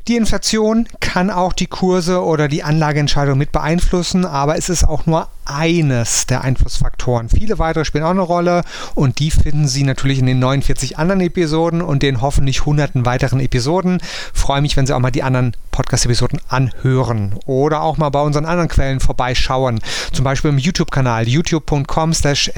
Die 0.08 0.18
Inflation 0.18 0.88
kann 1.00 1.32
auch 1.32 1.52
die 1.52 1.66
Kurse 1.66 2.24
oder 2.24 2.48
die 2.48 2.62
Anlageentscheidung 2.62 3.40
mit 3.40 3.52
beeinflussen, 3.52 4.24
aber 4.24 4.56
es 4.56 4.70
ist 4.70 4.84
auch 4.84 5.08
nur 5.08 5.30
eines 5.46 6.28
der 6.28 6.44
Einflussfaktoren. 6.44 7.30
Viele 7.30 7.60
weitere 7.60 7.86
spielen 7.86 8.04
auch 8.04 8.12
eine 8.12 8.22
Rolle 8.22 8.64
und 8.94 9.20
die 9.20 9.32
finden 9.32 9.68
Sie 9.68 9.84
natürlich 9.84 10.20
in 10.20 10.26
den 10.26 10.40
49 10.40 10.98
anderen 10.98 11.22
Episoden 11.22 11.82
und 11.82 12.04
den 12.04 12.22
hoffentlich 12.22 12.66
hunderten 12.66 13.06
weiteren 13.06 13.40
Episoden. 13.40 14.00
Freue 14.34 14.62
mich, 14.62 14.76
wenn 14.78 14.86
Sie 14.86 14.94
auch 14.94 15.00
mal 15.00 15.12
die 15.12 15.24
anderen 15.24 15.56
Podcast-Episoden 15.72 16.40
anhören 16.48 17.36
oder 17.46 17.82
auch 17.82 17.98
mal 17.98 18.10
bei 18.10 18.22
unseren 18.22 18.46
anderen 18.46 18.70
Quellen 18.70 19.00
vorbeischauen. 19.00 19.80
Zum 20.14 20.24
Beispiel 20.24 20.50
im 20.50 20.58
YouTube-Kanal 20.58 21.28
youtube.com 21.28 22.14
slash 22.14 22.52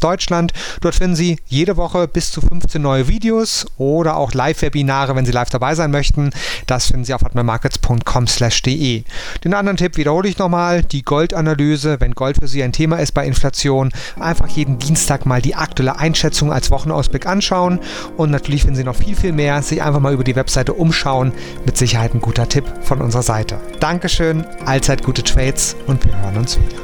Deutschland. 0.00 0.52
Dort 0.80 0.94
finden 0.94 1.16
Sie 1.16 1.38
jede 1.46 1.76
Woche 1.76 2.08
bis 2.08 2.30
zu 2.30 2.40
15 2.40 2.82
neue 2.82 3.08
Videos 3.08 3.66
oder 3.78 4.16
auch 4.16 4.34
Live-Webinare, 4.34 5.14
wenn 5.14 5.24
Sie 5.24 5.32
live 5.32 5.50
dabei 5.50 5.74
sein 5.74 5.90
möchten. 5.90 6.30
Das 6.66 6.93
finden 6.94 7.04
Sie 7.06 7.14
auf 7.14 7.24
atmemarkets.com/de. 7.24 9.02
Den 9.42 9.54
anderen 9.54 9.76
Tipp 9.76 9.96
wiederhole 9.96 10.28
ich 10.28 10.38
nochmal: 10.38 10.84
die 10.84 11.02
Goldanalyse. 11.02 12.00
Wenn 12.00 12.12
Gold 12.12 12.36
für 12.40 12.46
Sie 12.46 12.62
ein 12.62 12.70
Thema 12.70 12.98
ist 12.98 13.12
bei 13.12 13.26
Inflation, 13.26 13.90
einfach 14.20 14.46
jeden 14.46 14.78
Dienstag 14.78 15.26
mal 15.26 15.42
die 15.42 15.56
aktuelle 15.56 15.98
Einschätzung 15.98 16.52
als 16.52 16.70
Wochenausblick 16.70 17.26
anschauen. 17.26 17.80
Und 18.16 18.30
natürlich 18.30 18.62
finden 18.62 18.76
Sie 18.76 18.84
noch 18.84 18.94
viel, 18.94 19.16
viel 19.16 19.32
mehr. 19.32 19.60
Sich 19.62 19.82
einfach 19.82 19.98
mal 19.98 20.14
über 20.14 20.22
die 20.22 20.36
Webseite 20.36 20.72
umschauen. 20.72 21.32
Mit 21.66 21.76
Sicherheit 21.76 22.14
ein 22.14 22.20
guter 22.20 22.48
Tipp 22.48 22.64
von 22.82 23.00
unserer 23.00 23.24
Seite. 23.24 23.58
Dankeschön, 23.80 24.44
allzeit 24.64 25.02
gute 25.02 25.24
Trades 25.24 25.74
und 25.88 26.04
wir 26.04 26.16
hören 26.22 26.36
uns 26.36 26.56
wieder. 26.56 26.80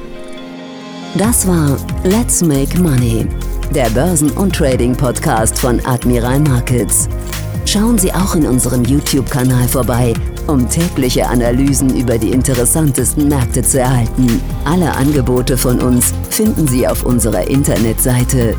Das 1.14 1.46
war 1.46 1.76
Let's 2.02 2.42
Make 2.42 2.80
Money, 2.80 3.28
der 3.72 3.90
Börsen- 3.90 4.30
und 4.32 4.56
Trading-Podcast 4.56 5.56
von 5.56 5.80
Admiral 5.86 6.40
Markets. 6.40 7.08
Schauen 7.72 7.98
Sie 7.98 8.12
auch 8.12 8.34
in 8.34 8.48
unserem 8.48 8.84
YouTube-Kanal 8.84 9.68
vorbei, 9.68 10.12
um 10.48 10.68
tägliche 10.68 11.28
Analysen 11.28 11.96
über 11.96 12.18
die 12.18 12.32
interessantesten 12.32 13.28
Märkte 13.28 13.62
zu 13.62 13.78
erhalten. 13.78 14.42
Alle 14.64 14.92
Angebote 14.92 15.56
von 15.56 15.78
uns 15.78 16.12
finden 16.30 16.66
Sie 16.66 16.88
auf 16.88 17.04
unserer 17.04 17.46
Internetseite 17.46 18.56